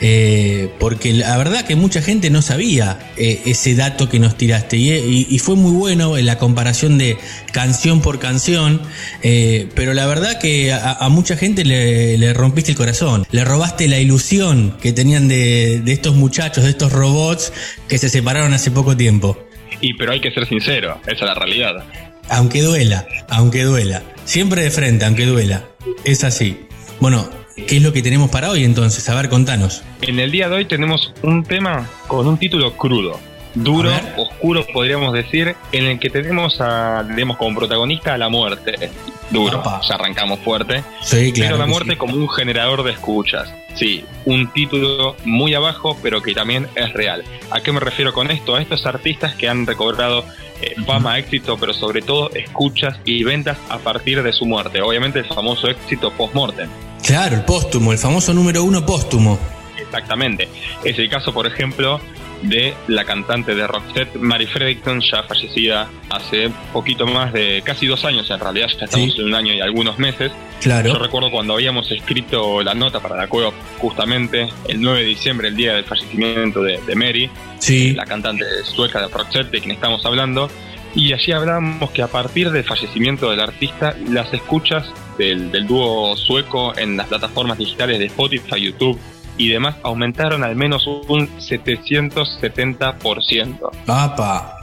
[0.00, 4.76] eh, porque la verdad que mucha gente no sabía eh, ese dato que nos tiraste
[4.76, 7.18] y, fue muy bueno en la comparación de
[7.52, 8.80] canción por canción,
[9.22, 13.44] eh, pero la verdad que a, a mucha gente le, le rompiste el corazón, le
[13.44, 17.52] robaste la ilusión que tenían de, de estos muchachos, de estos robots
[17.88, 19.38] que se separaron hace poco tiempo.
[19.80, 21.84] Y pero hay que ser sincero, esa es la realidad.
[22.28, 24.02] Aunque duela, aunque duela.
[24.24, 25.64] Siempre de frente, aunque duela.
[26.04, 26.66] Es así.
[27.00, 27.28] Bueno,
[27.66, 29.08] ¿qué es lo que tenemos para hoy entonces?
[29.08, 29.82] A ver, contanos.
[30.02, 33.20] En el día de hoy tenemos un tema con un título crudo,
[33.54, 38.90] duro, oscuro podríamos decir, en el que tenemos a, digamos, como protagonista a la muerte.
[39.30, 40.84] Duro, ya arrancamos fuerte.
[41.02, 41.96] Sí, claro Pero la muerte sí.
[41.96, 43.52] como un generador de escuchas.
[43.74, 47.24] Sí, un título muy abajo, pero que también es real.
[47.50, 48.54] ¿A qué me refiero con esto?
[48.54, 50.24] A estos artistas que han recobrado
[50.60, 54.80] eh, fama, éxito, pero sobre todo escuchas y ventas a partir de su muerte.
[54.82, 56.68] Obviamente el famoso éxito post-mortem.
[57.04, 59.38] Claro, el póstumo, el famoso número uno póstumo.
[59.76, 60.48] Exactamente.
[60.84, 62.00] Es el caso, por ejemplo,
[62.48, 68.04] de la cantante de Roxette, Mary Fredrickson, ya fallecida hace poquito más de casi dos
[68.04, 69.20] años, en realidad ya estamos Sí.
[69.20, 70.32] en un año y algunos meses.
[70.60, 70.92] Claro.
[70.92, 75.48] Yo recuerdo cuando habíamos escrito la nota para la cueva, justamente el 9 de diciembre,
[75.48, 77.92] el día del fallecimiento de, de Mary, Sí.
[77.94, 80.50] la cantante sueca de Roxette, de quien estamos hablando,
[80.94, 84.86] y allí hablábamos que a partir del fallecimiento del artista, las escuchas
[85.18, 88.98] del, del dúo sueco en las plataformas digitales de Spotify, YouTube
[89.36, 93.70] y demás aumentaron al menos un 770%.
[93.86, 94.60] Papa.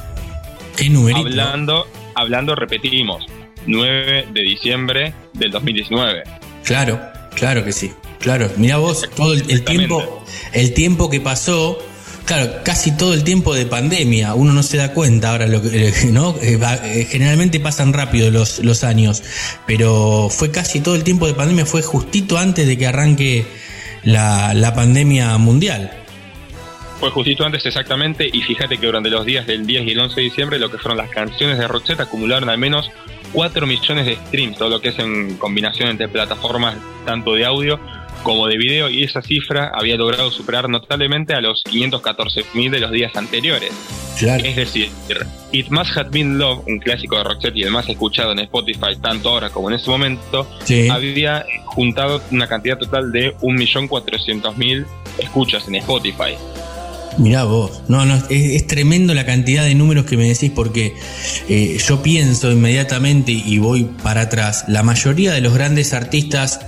[0.75, 1.27] Qué numerito.
[1.27, 3.23] Hablando, hablando, repetimos,
[3.65, 6.23] 9 de diciembre del 2019.
[6.63, 6.99] Claro,
[7.35, 7.91] claro que sí.
[8.19, 10.23] Claro, mira vos, todo el, el tiempo,
[10.53, 11.79] el tiempo que pasó,
[12.25, 15.91] claro, casi todo el tiempo de pandemia, uno no se da cuenta ahora, lo que,
[16.11, 16.35] ¿no?
[16.41, 19.23] Eh, eh, generalmente pasan rápido los, los años,
[19.65, 23.47] pero fue casi todo el tiempo de pandemia, fue justito antes de que arranque
[24.03, 25.91] la, la pandemia mundial.
[26.99, 30.15] Fue justito antes exactamente y fíjate que durante los días del 10 y el 11
[30.15, 32.91] de diciembre lo que fueron las canciones de Roxette acumularon al menos
[33.33, 36.75] 4 millones de streams, todo lo que es en combinación entre plataformas
[37.05, 37.79] tanto de audio
[38.23, 42.79] como de video y esa cifra había logrado superar notablemente a los 514 mil de
[42.79, 43.71] los días anteriores.
[44.19, 44.43] Claro.
[44.45, 44.89] Es decir,
[45.51, 48.95] It Must Have Been Love, un clásico de Roxette y el más escuchado en Spotify
[49.01, 50.87] tanto ahora como en ese momento, Sí.
[50.89, 54.85] había juntado una cantidad total de 1.400.000
[55.19, 56.35] escuchas en Spotify.
[57.17, 60.95] Mirá vos, no, no, es, es tremendo la cantidad de números que me decís porque
[61.49, 66.61] eh, yo pienso inmediatamente y voy para atrás, la mayoría de los grandes artistas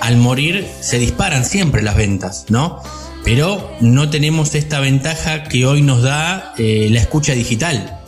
[0.00, 2.82] al morir se disparan siempre las ventas, ¿no?
[3.24, 7.98] Pero no tenemos esta ventaja que hoy nos da eh, la escucha digital,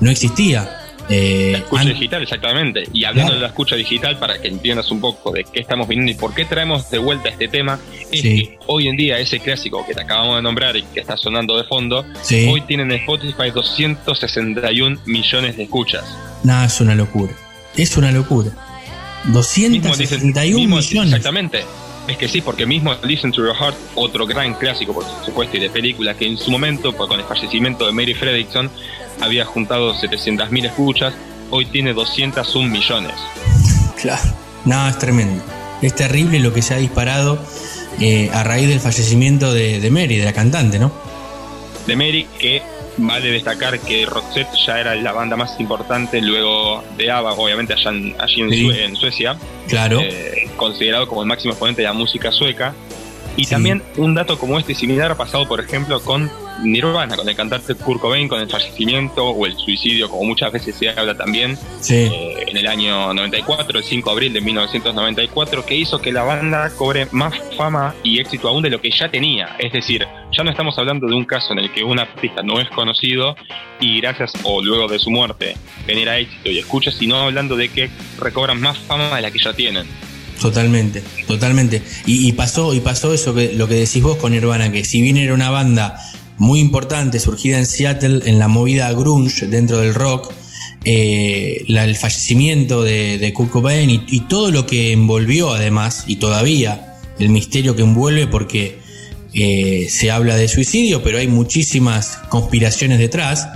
[0.00, 0.80] no existía.
[1.10, 2.84] Eh, La escucha digital, exactamente.
[2.94, 3.34] Y hablando Claro.
[3.34, 6.32] de la escucha digital, para que entiendas un poco de qué estamos viniendo y por
[6.32, 7.78] qué traemos de vuelta este tema,
[8.10, 8.46] es Sí.
[8.46, 11.58] que hoy en día ese clásico que te acabamos de nombrar y que está sonando
[11.58, 12.48] de fondo, Sí.
[12.50, 16.04] hoy tienen en Spotify 261 millones de escuchas.
[16.42, 17.34] Nada, es una locura,
[17.76, 18.50] es una locura.
[19.26, 21.08] Mismo Listen- 261 mismo- millones.
[21.14, 21.64] Exactamente.
[22.06, 25.60] Es que sí, porque mismo Listen to Your Heart, otro gran clásico, por supuesto, y
[25.60, 28.70] de película, que en su momento, con el fallecimiento de Mary Fredrickson,
[29.22, 31.14] había juntado 700.000 escuchas,
[31.50, 33.14] hoy tiene 201 millones.
[34.00, 34.22] Claro,
[34.66, 35.42] no, es tremendo.
[35.80, 37.38] Es terrible lo que se ha disparado
[38.00, 40.92] eh, a raíz del fallecimiento de, de Mary, de la cantante, ¿no?
[41.86, 42.62] de Mary, que
[42.96, 47.90] vale destacar que Roxette ya era la banda más importante luego de ABBA, obviamente allá
[47.90, 48.64] en, allí en, Sí.
[48.66, 49.36] Sue- en Suecia.
[49.68, 50.00] Claro.
[50.00, 52.74] Eh, considerado como el máximo exponente de la música sueca.
[53.36, 56.30] Y también un dato como este similar ha pasado, por ejemplo, con
[56.62, 60.76] Nirvana, con el cantante Kurt Cobain, con el fallecimiento o el suicidio, como muchas veces
[60.76, 61.94] se habla también, Sí.
[61.94, 66.22] eh, en el año 94, el 5 de abril de 1994, que hizo que la
[66.22, 69.56] banda cobre más fama y éxito aún de lo que ya tenía.
[69.58, 70.06] Es decir,
[70.36, 73.36] ya no estamos hablando de un caso en el que un artista no es conocido
[73.80, 75.56] y gracias o luego de su muerte
[75.86, 79.52] genera éxito y escucha, sino hablando de que recobran más fama de la que ya
[79.52, 79.86] tienen.
[80.40, 81.82] Totalmente, totalmente.
[82.06, 85.00] Y, y pasó, y pasó eso que lo que decís vos con Nirvana, que si
[85.00, 85.96] bien era una banda
[86.38, 90.32] muy importante, surgida en Seattle, en la movida grunge dentro del rock,
[90.84, 96.96] eh, el fallecimiento de, de Kurt Cobain y, todo lo que envolvió además, y todavía
[97.18, 98.78] el misterio que envuelve porque
[99.32, 103.48] eh, se habla de suicidio, pero hay muchísimas conspiraciones detrás.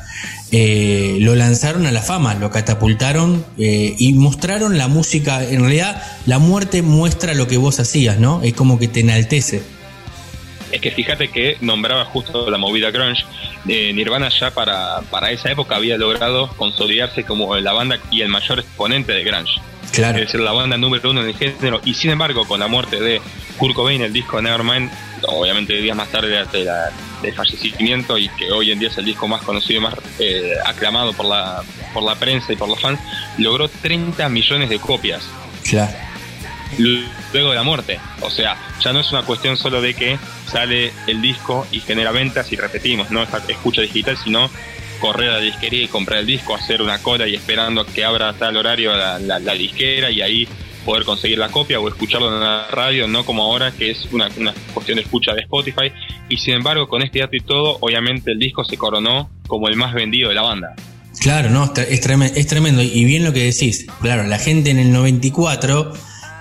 [0.50, 5.44] eh, lo lanzaron a la fama, lo catapultaron y mostraron la música.
[5.44, 8.42] En realidad, la muerte muestra lo que vos hacías, ¿no?
[8.42, 9.62] Es como que te enaltece.
[10.72, 13.24] Es que fíjate que nombraba justo la movida grunge.
[13.68, 18.28] eh, Nirvana ya para, para esa época había logrado consolidarse como la banda y el
[18.28, 19.60] mayor exponente de grunge.
[19.92, 20.18] Claro.
[20.18, 21.80] Es decir, la banda número uno en el género.
[21.84, 23.20] Y sin embargo, con la muerte de
[23.56, 24.90] Kurt Cobain, el disco Nevermind,
[25.26, 26.90] obviamente días más tarde de la-
[27.22, 30.52] del fallecimiento y que hoy en día es el disco más conocido y más eh,
[30.64, 31.62] aclamado por la,
[31.92, 33.00] por la prensa y por los fans,
[33.38, 35.22] logró 30 millones de copias
[35.64, 35.92] Claro.
[36.78, 37.98] Luego de la muerte.
[38.20, 40.18] O sea, ya no es una cuestión solo de que
[40.50, 44.50] sale el disco y genera ventas y repetimos, no escucha digital, sino
[45.00, 48.30] correr a la disquería y comprar el disco, hacer una cola y esperando que abra
[48.30, 50.48] a tal horario la, disquera y ahí
[50.84, 54.28] poder conseguir la copia o escucharlo en la radio, no como ahora que es una,
[54.74, 55.92] cuestión de escucha de Spotify.
[56.28, 59.76] Y sin embargo, con este dato y todo, obviamente el disco se coronó como el
[59.76, 60.74] más vendido de la banda.
[61.20, 62.82] Claro, no, es, tre- es tremen- es tremendo.
[62.82, 63.86] Y bien lo que decís.
[64.00, 65.92] Claro, la gente en el 94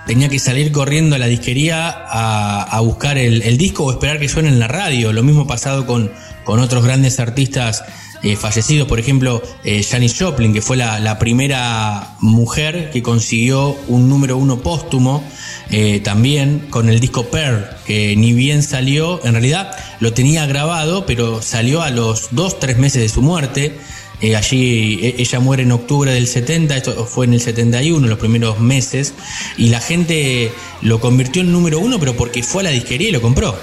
[0.08, 4.48] tenía que salir corriendo a la disquería a, buscar el, disco o esperar que suene
[4.48, 5.12] en la radio.
[5.12, 6.10] Lo mismo pasado con,
[6.44, 7.84] con otros grandes artistas
[8.22, 13.76] eh, fallecidos, por ejemplo, eh, Janis Joplin, que fue la, la primera mujer que consiguió
[13.86, 15.22] un número uno póstumo,
[15.70, 21.04] eh, también con el disco Pearl, que ni bien salió, en realidad lo tenía grabado,
[21.04, 23.78] pero salió a los dos, tres meses de su muerte.
[24.20, 28.18] Eh, allí e- ella muere en octubre del 70, esto fue en el 71, los
[28.18, 29.14] primeros meses,
[29.56, 30.50] y la gente
[30.82, 33.56] lo convirtió en número uno, pero porque fue a la disquería y lo compró.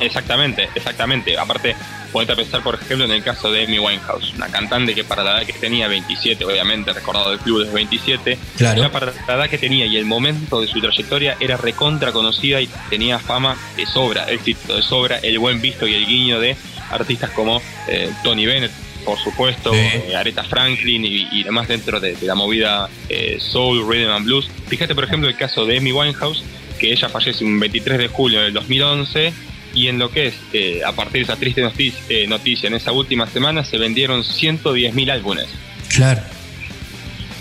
[0.00, 1.36] Exactamente, exactamente.
[1.36, 1.74] Aparte,
[2.12, 5.24] ponete a pensar, por ejemplo, en el caso de Amy Winehouse, una cantante que para
[5.24, 8.80] la edad que tenía, 27, obviamente, recordado del club de 27, Claro.
[8.82, 12.60] ya para la edad que tenía y el momento de su trayectoria era recontra conocida
[12.60, 16.56] y tenía fama de sobra, éxito de sobra, el buen visto y el guiño de
[16.90, 18.70] artistas como eh, Tony Bennett,
[19.04, 19.78] por supuesto, Sí.
[19.78, 24.24] eh, Aretha Franklin y, y demás dentro de, de la movida eh, Soul, Rhythm and
[24.26, 24.48] Blues.
[24.68, 26.42] Fíjate, por ejemplo, el caso de Amy Winehouse,
[26.78, 29.32] que ella fallece un 23 de julio del 2011
[29.74, 32.74] y en lo que es, eh, a partir de esa triste noticia, eh, noticia, en
[32.74, 35.46] esa última semana se vendieron 110.000 álbumes.
[35.94, 36.22] Claro.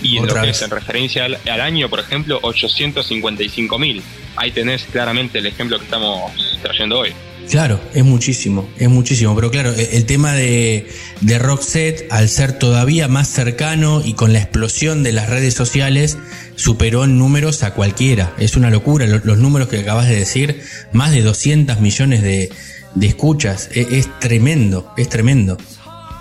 [0.04, 0.58] Y en Otra lo que vez.
[0.58, 4.02] es en referencia al, al año, por ejemplo, 855.000.
[4.36, 6.32] Ahí tenés claramente el ejemplo que estamos
[6.62, 7.14] trayendo hoy.
[7.49, 9.34] Claro, es muchísimo, es muchísimo.
[9.36, 10.88] Pero claro, e- el tema de,
[11.22, 16.18] de Roxette, al ser todavía más cercano y con la explosión de las redes sociales,
[16.56, 18.34] superó en números a cualquiera.
[18.38, 19.07] Es una locura.
[19.07, 20.61] Lo- Los números que acabas de decir,
[20.91, 22.49] más de 200 millones de,
[22.95, 23.69] de escuchas.
[23.74, 25.57] E- Es, tremendo, es tremendo.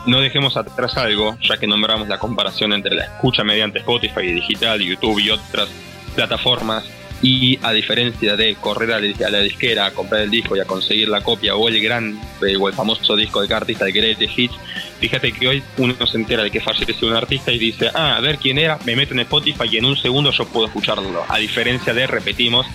[0.06, 4.78] No dejemos atrás algo, ya que nombramos la comparación entre la escucha mediante Spotify, digital,
[4.80, 5.68] YouTube y otras
[6.14, 6.84] plataformas.
[7.22, 11.08] Y a diferencia de correr a la, disquera a comprar el disco y a conseguir
[11.08, 14.38] la copia o el gran eh, o el famoso disco de cada artista de Greatest
[14.38, 14.54] Hits,
[15.00, 18.20] fíjate que hoy uno se entera de que falleció un artista y dice, ah, a
[18.20, 21.24] ver quién era, me meto en Spotify y en un segundo yo puedo escucharlo.
[21.28, 22.66] A diferencia de, repetimos,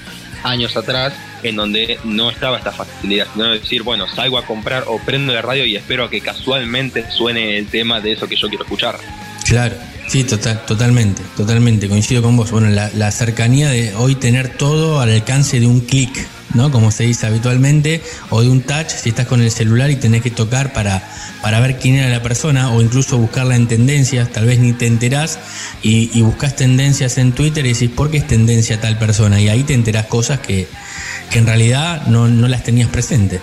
[0.43, 1.13] años atrás
[1.43, 5.41] en donde no estaba esta facilidad, sino decir, bueno, salgo a comprar o prendo la
[5.41, 8.97] radio y espero a que casualmente suene el tema de eso que yo quiero escuchar.
[9.45, 9.75] Claro,
[10.11, 12.51] sí, total, totalmente, totalmente, coincido con vos.
[12.51, 16.69] Bueno, la, cercanía de hoy tener todo al alcance de un clic, ¿no?
[16.69, 20.21] Como se dice habitualmente, o de un touch, si estás con el celular y tenés
[20.21, 21.01] que tocar para,
[21.41, 24.85] para ver quién era la persona, o incluso buscarla en tendencias, tal vez ni te
[24.85, 25.39] enterás,
[25.81, 29.39] y, buscas tendencias en Twitter y decís, ¿por qué es tendencia tal persona?
[29.39, 30.67] Y ahí te enterás cosas que,
[31.29, 33.39] que en realidad no, no las tenías presentes.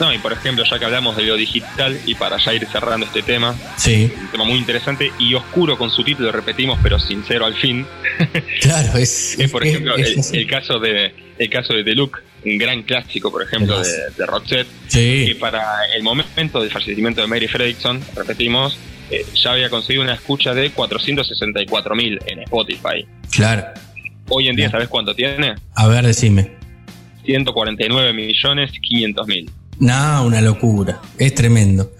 [0.00, 3.04] No, y por ejemplo, ya que hablamos de lo digital y para ya ir cerrando
[3.06, 7.44] este tema, Sí, un tema muy interesante y oscuro con su título, repetimos, pero sincero
[7.44, 7.86] al fin,
[8.62, 9.38] claro, es...
[9.38, 13.30] es por es- ejemplo es el, caso de el caso de Look, un gran clásico,
[13.30, 15.26] por ejemplo, de, de Roxette, Sí.
[15.28, 15.62] que para
[15.94, 18.78] el momento del fallecimiento de Mary Fredrickson, repetimos,
[19.10, 23.06] eh, ya había conseguido una escucha de 464.000 en Spotify.
[23.30, 23.64] Claro.
[24.28, 25.54] Hoy en día, ¿sabes cuánto tiene?
[25.74, 26.52] A ver, decime.
[27.24, 29.50] 149 millones 500 mil.
[29.80, 31.00] No, una locura.
[31.18, 31.90] Es tremendo.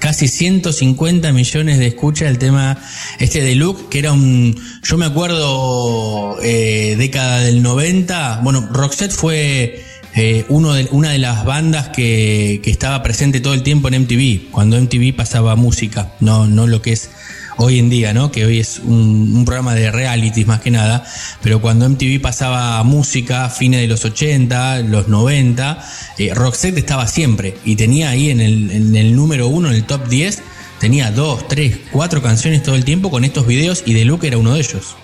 [0.00, 2.76] Casi 150 millones de escuchas el tema
[3.20, 4.60] este de Luke, que era un.
[4.82, 8.40] Yo me acuerdo, eh, década del 90.
[8.42, 9.84] Bueno, Roxette fue
[10.16, 14.02] eh, uno de, una de las bandas que, que estaba presente todo el tiempo en
[14.02, 17.10] MTV, cuando MTV pasaba música, no, no lo que es
[17.58, 18.32] hoy en día, ¿no?
[18.32, 21.04] Que hoy es un, un programa de realities más que nada,
[21.42, 25.84] pero cuando MTV pasaba música, fines de los 80, los 90,
[26.18, 29.84] eh, Roxette estaba siempre y tenía ahí en el, en el número uno, en el
[29.84, 30.42] top 10,
[30.80, 34.38] tenía dos, tres, cuatro canciones todo el tiempo con estos videos y The Look era
[34.38, 34.96] uno de ellos.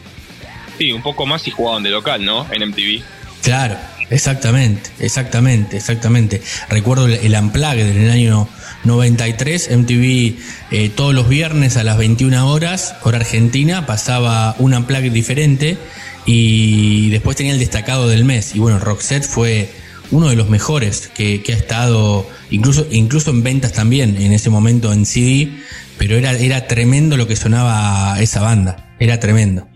[0.79, 2.47] Sí, un poco más y jugaban de local, ¿no?
[2.53, 3.03] En MTV.
[3.43, 3.77] Claro,
[4.11, 6.43] exactamente, exactamente, exactamente.
[6.69, 8.49] Recuerdo el, el Unplugged en el año
[8.85, 10.37] 93, MTV
[10.71, 15.79] eh, todos los viernes a las 21 horas, hora argentina, pasaba un Unplugged diferente
[16.27, 18.55] y después tenía el destacado del mes.
[18.55, 19.71] Y bueno, Roxette fue
[20.11, 24.51] uno de los mejores que, que ha estado, incluso, incluso en ventas también, en ese
[24.51, 25.51] momento en CD,
[25.99, 29.67] pero era, era tremendo lo que sonaba esa banda, era tremendo.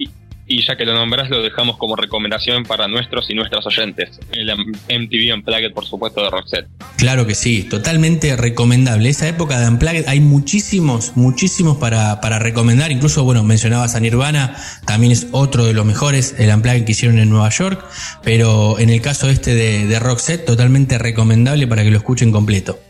[0.66, 4.18] Ya que lo nombras, lo dejamos como recomendación para nuestros y nuestras oyentes.
[4.32, 6.66] El MTV Unplugged, por supuesto, de Roxette.
[6.96, 9.08] Claro que sí, totalmente recomendable.
[9.08, 12.90] Esa época de Unplugged hay muchísimos, muchísimos para, para recomendar.
[12.90, 14.56] Incluso, bueno, mencionabas a Nirvana,
[14.86, 17.84] también es otro de los mejores, el Unplugged que hicieron en Nueva York.
[18.22, 22.80] Pero en el caso este de, de Roxette, totalmente recomendable para que lo escuchen completo.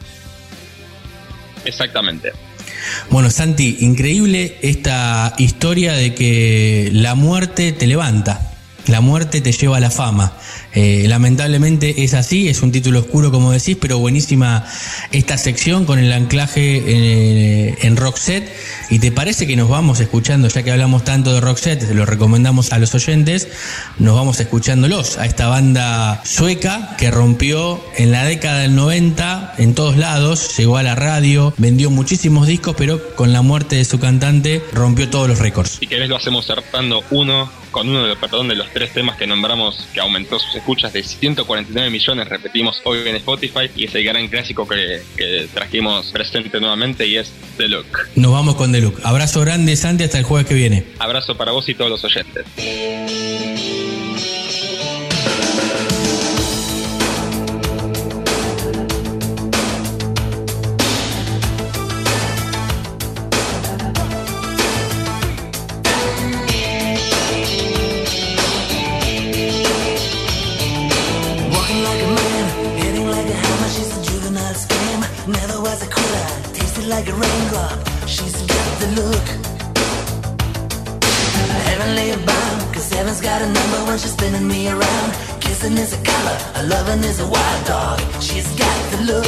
[1.65, 2.33] Exactamente.
[3.11, 8.53] Bueno, Santi, increíble esta historia de que la muerte te levanta,
[8.89, 10.33] la muerte te lleva a la fama.
[10.75, 14.65] Eh, lamentablemente es así, es un título oscuro como decís, pero buenísima
[15.13, 18.51] esta sección con el anclaje eh, en Roxette.
[18.91, 22.73] ¿Y te parece que nos vamos escuchando, ya que hablamos tanto de Roxette, lo recomendamos
[22.73, 23.49] a los oyentes,
[23.99, 29.75] nos vamos escuchándolos a esta banda sueca que rompió en la década del 90 en
[29.75, 33.99] todos lados, llegó a la radio, vendió muchísimos discos, pero con la muerte de su
[33.99, 35.79] cantante rompió todos los récords.
[35.81, 39.17] Si querés lo hacemos cerrando uno con uno de los, perdón, de los tres temas
[39.17, 43.95] que nombramos que aumentó sus escuchas de 149 millones, repetimos hoy en Spotify, y es
[43.95, 47.87] el gran clásico que, que trajimos presente nuevamente y es The Look.
[48.17, 49.01] Nos vamos con The Look.
[49.05, 50.87] Abrazo grande, Santi, hasta el jueves que viene.
[50.99, 52.45] Abrazo para vos y todos los oyentes.
[78.81, 79.27] The look.
[81.69, 85.11] Heavenly bound, cause heaven's got a number when she's spinning me around.
[85.41, 87.99] Kissing is a color, a loving is a wild dog.
[88.21, 89.27] She's got the look.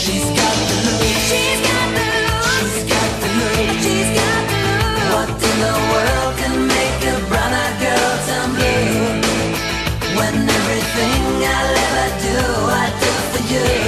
[0.00, 1.06] She's got the look.
[1.28, 2.42] She's got the look.
[2.50, 3.54] She's got the look.
[3.84, 5.06] She's got the look.
[5.14, 8.98] What in the world can make a brown-eyed girl turn blue?
[10.18, 11.22] When everything
[11.54, 12.38] I'll ever do,
[12.82, 13.81] I do for you.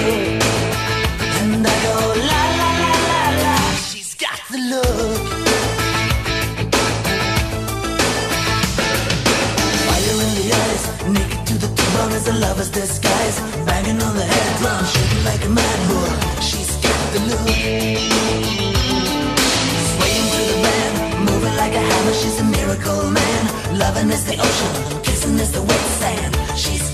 [12.55, 13.41] Lover's disguise.
[13.67, 16.11] Banging on the head drum, shaking like a mad bull.
[16.41, 17.49] She's got the look.
[19.91, 20.95] Swaying through the band,
[21.29, 22.15] moving like a hammer.
[22.15, 23.79] She's a miracle man.
[23.79, 26.37] Loving is the ocean, kissing is the wet sand.
[26.57, 26.94] She's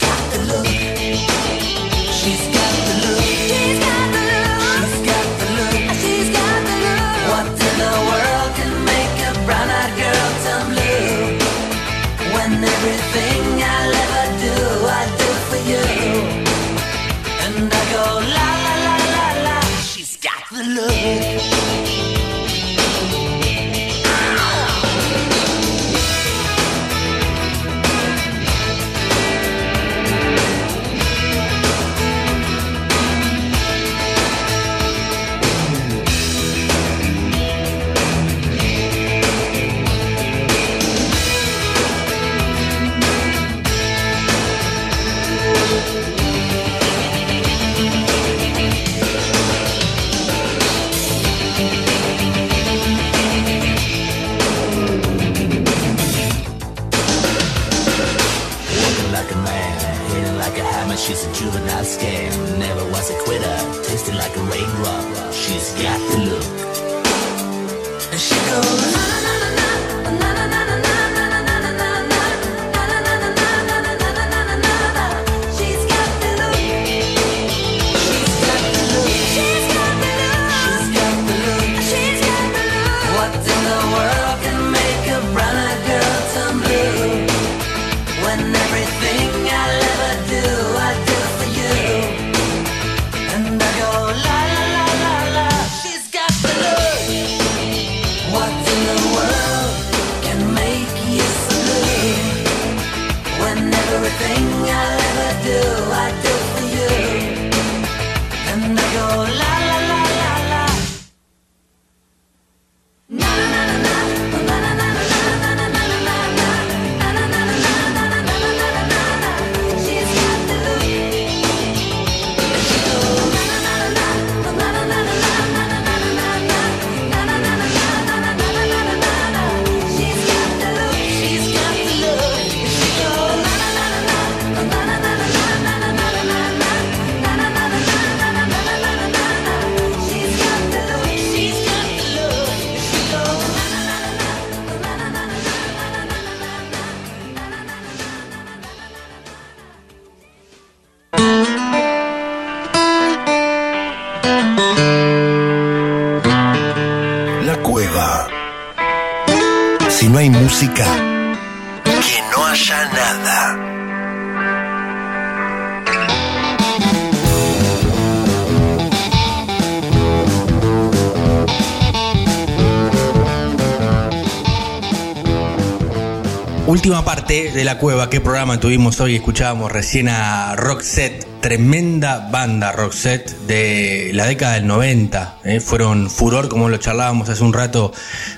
[177.01, 179.17] Última parte de la cueva, ¿qué programa tuvimos hoy?
[179.17, 185.39] Escuchábamos recién a Roxette, tremenda banda Roxette de la década del 90.
[185.45, 185.61] ¿eh?
[185.61, 187.91] Fueron furor, como lo charlábamos hace un rato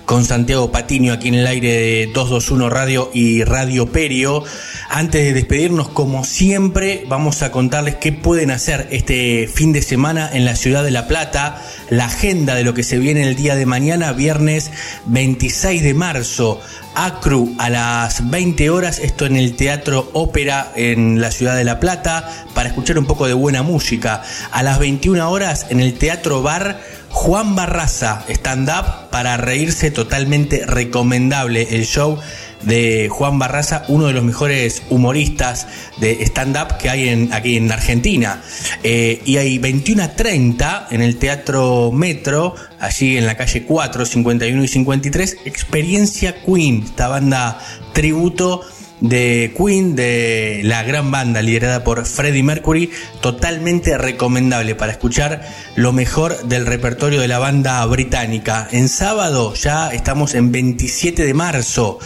[0.05, 4.45] con Santiago Patiño aquí en el aire de 221 Radio y Radio Perio.
[4.89, 10.31] Antes de despedirnos, como siempre, vamos a contarles qué pueden hacer este fin de semana
[10.33, 11.61] en la ciudad de La Plata,
[11.91, 14.71] la agenda de lo que se viene el día de mañana, viernes
[15.07, 16.61] 26 de marzo.
[16.95, 21.81] Acru a las 20 horas, esto en el Teatro Ópera en la ciudad de La
[21.81, 24.23] Plata, para escuchar un poco de buena música.
[24.51, 31.69] A las 21 horas en el Teatro Bar Juan Barraza, stand-up para reírse totalmente recomendable
[31.71, 32.19] el show
[32.63, 35.67] de Juan Barraza, uno de los mejores humoristas
[35.99, 38.43] de stand-up que hay en, aquí en Argentina.
[38.83, 44.05] Eh, y hay 21 a 30 en el Teatro Metro, allí en la calle 4,
[44.05, 47.59] 51 y 53, Experiencia Queen, esta banda
[47.93, 48.63] tributo
[49.03, 52.91] de Queen, de la gran banda liderada por Freddie Mercury,
[53.21, 55.43] totalmente recomendable para escuchar
[55.75, 58.69] lo mejor del repertorio de la banda británica.
[58.71, 61.99] En sábado ya estamos en 27 de marzo.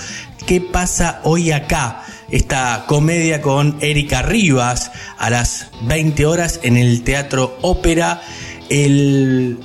[0.46, 2.04] ¿Qué pasa hoy acá?
[2.30, 8.22] Esta comedia con Erika Rivas a las 20 horas en el Teatro Ópera.
[8.68, 9.58] El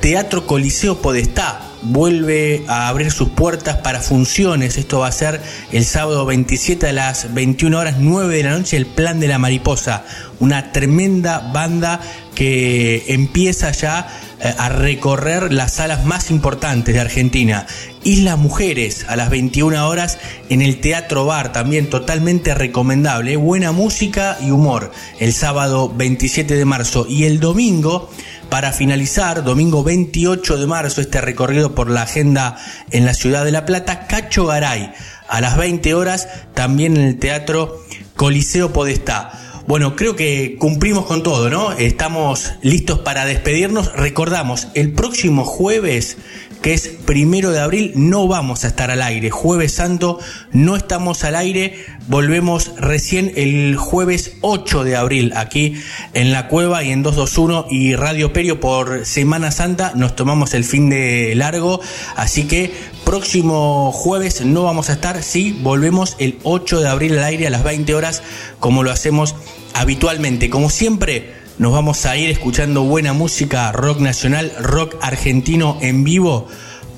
[0.00, 4.78] Teatro Coliseo Podestá vuelve a abrir sus puertas para funciones.
[4.78, 8.78] Esto va a ser el sábado 27 a las 21 horas 9 de la noche,
[8.78, 10.04] el Plan de la Mariposa.
[10.40, 12.00] Una tremenda banda
[12.34, 14.08] que empieza ya
[14.40, 17.66] eh, a recorrer las salas más importantes de Argentina.
[18.08, 20.18] Isla Mujeres a las 21 horas
[20.48, 23.36] en el Teatro Bar, también totalmente recomendable.
[23.36, 28.08] Buena música y humor el sábado 27 de marzo y el domingo
[28.48, 32.56] para finalizar, domingo 28 de marzo, este recorrido por la agenda
[32.92, 34.90] en la ciudad de La Plata, Cacho Garay,
[35.28, 37.84] a las 20 horas, también en el Teatro
[38.16, 39.48] Coliseo Podestá.
[39.68, 41.72] Bueno, creo que cumplimos con todo, ¿no?
[41.72, 43.92] Estamos listos para despedirnos.
[43.92, 46.16] Recordamos, el próximo jueves,
[46.62, 49.30] que es primero de abril, no vamos a estar al aire.
[49.30, 50.18] Jueves Santo
[50.52, 51.84] no estamos al aire.
[52.08, 55.74] Volvemos recién el jueves 8 de abril aquí
[56.14, 59.92] en la cueva y en 221 y Radio Perio por Semana Santa.
[59.94, 61.80] Nos tomamos el fin de largo.
[62.16, 62.72] Así que
[63.04, 65.22] próximo jueves no vamos a estar.
[65.22, 68.22] Sí, volvemos el 8 de abril al aire a las 20 horas
[68.58, 69.34] como lo hacemos
[69.74, 70.50] habitualmente.
[70.50, 76.46] Como siempre, nos vamos a ir escuchando buena música, rock nacional, rock argentino en vivo,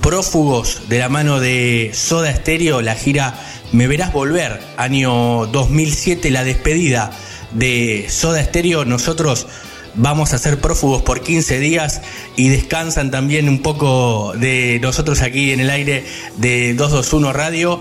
[0.02, 3.40] prófugos de la mano de Soda Stereo, la gira
[3.72, 7.10] Me Verás Volver, año 2007, la despedida
[7.52, 8.84] de Soda Stereo.
[8.84, 9.46] Nosotros
[9.94, 12.02] vamos a ser prófugos por 15 días
[12.36, 16.04] y descansan también un poco de nosotros aquí en el aire
[16.36, 17.80] de 221 Radio.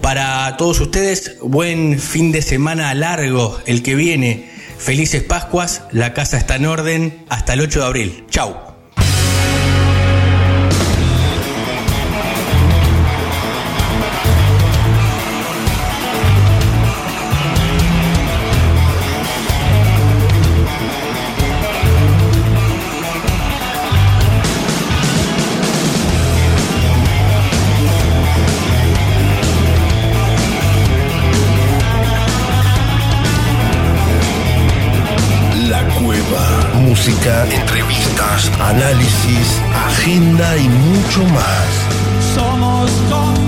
[0.00, 4.57] Para todos ustedes, buen fin de semana largo el que viene.
[4.78, 8.26] Felices Pascuas, la casa está en orden hasta el 8 de abril.
[8.30, 8.67] Chau.
[37.08, 42.34] Entrevistas, análisis, agenda y mucho más.
[42.34, 43.47] Somos cómplices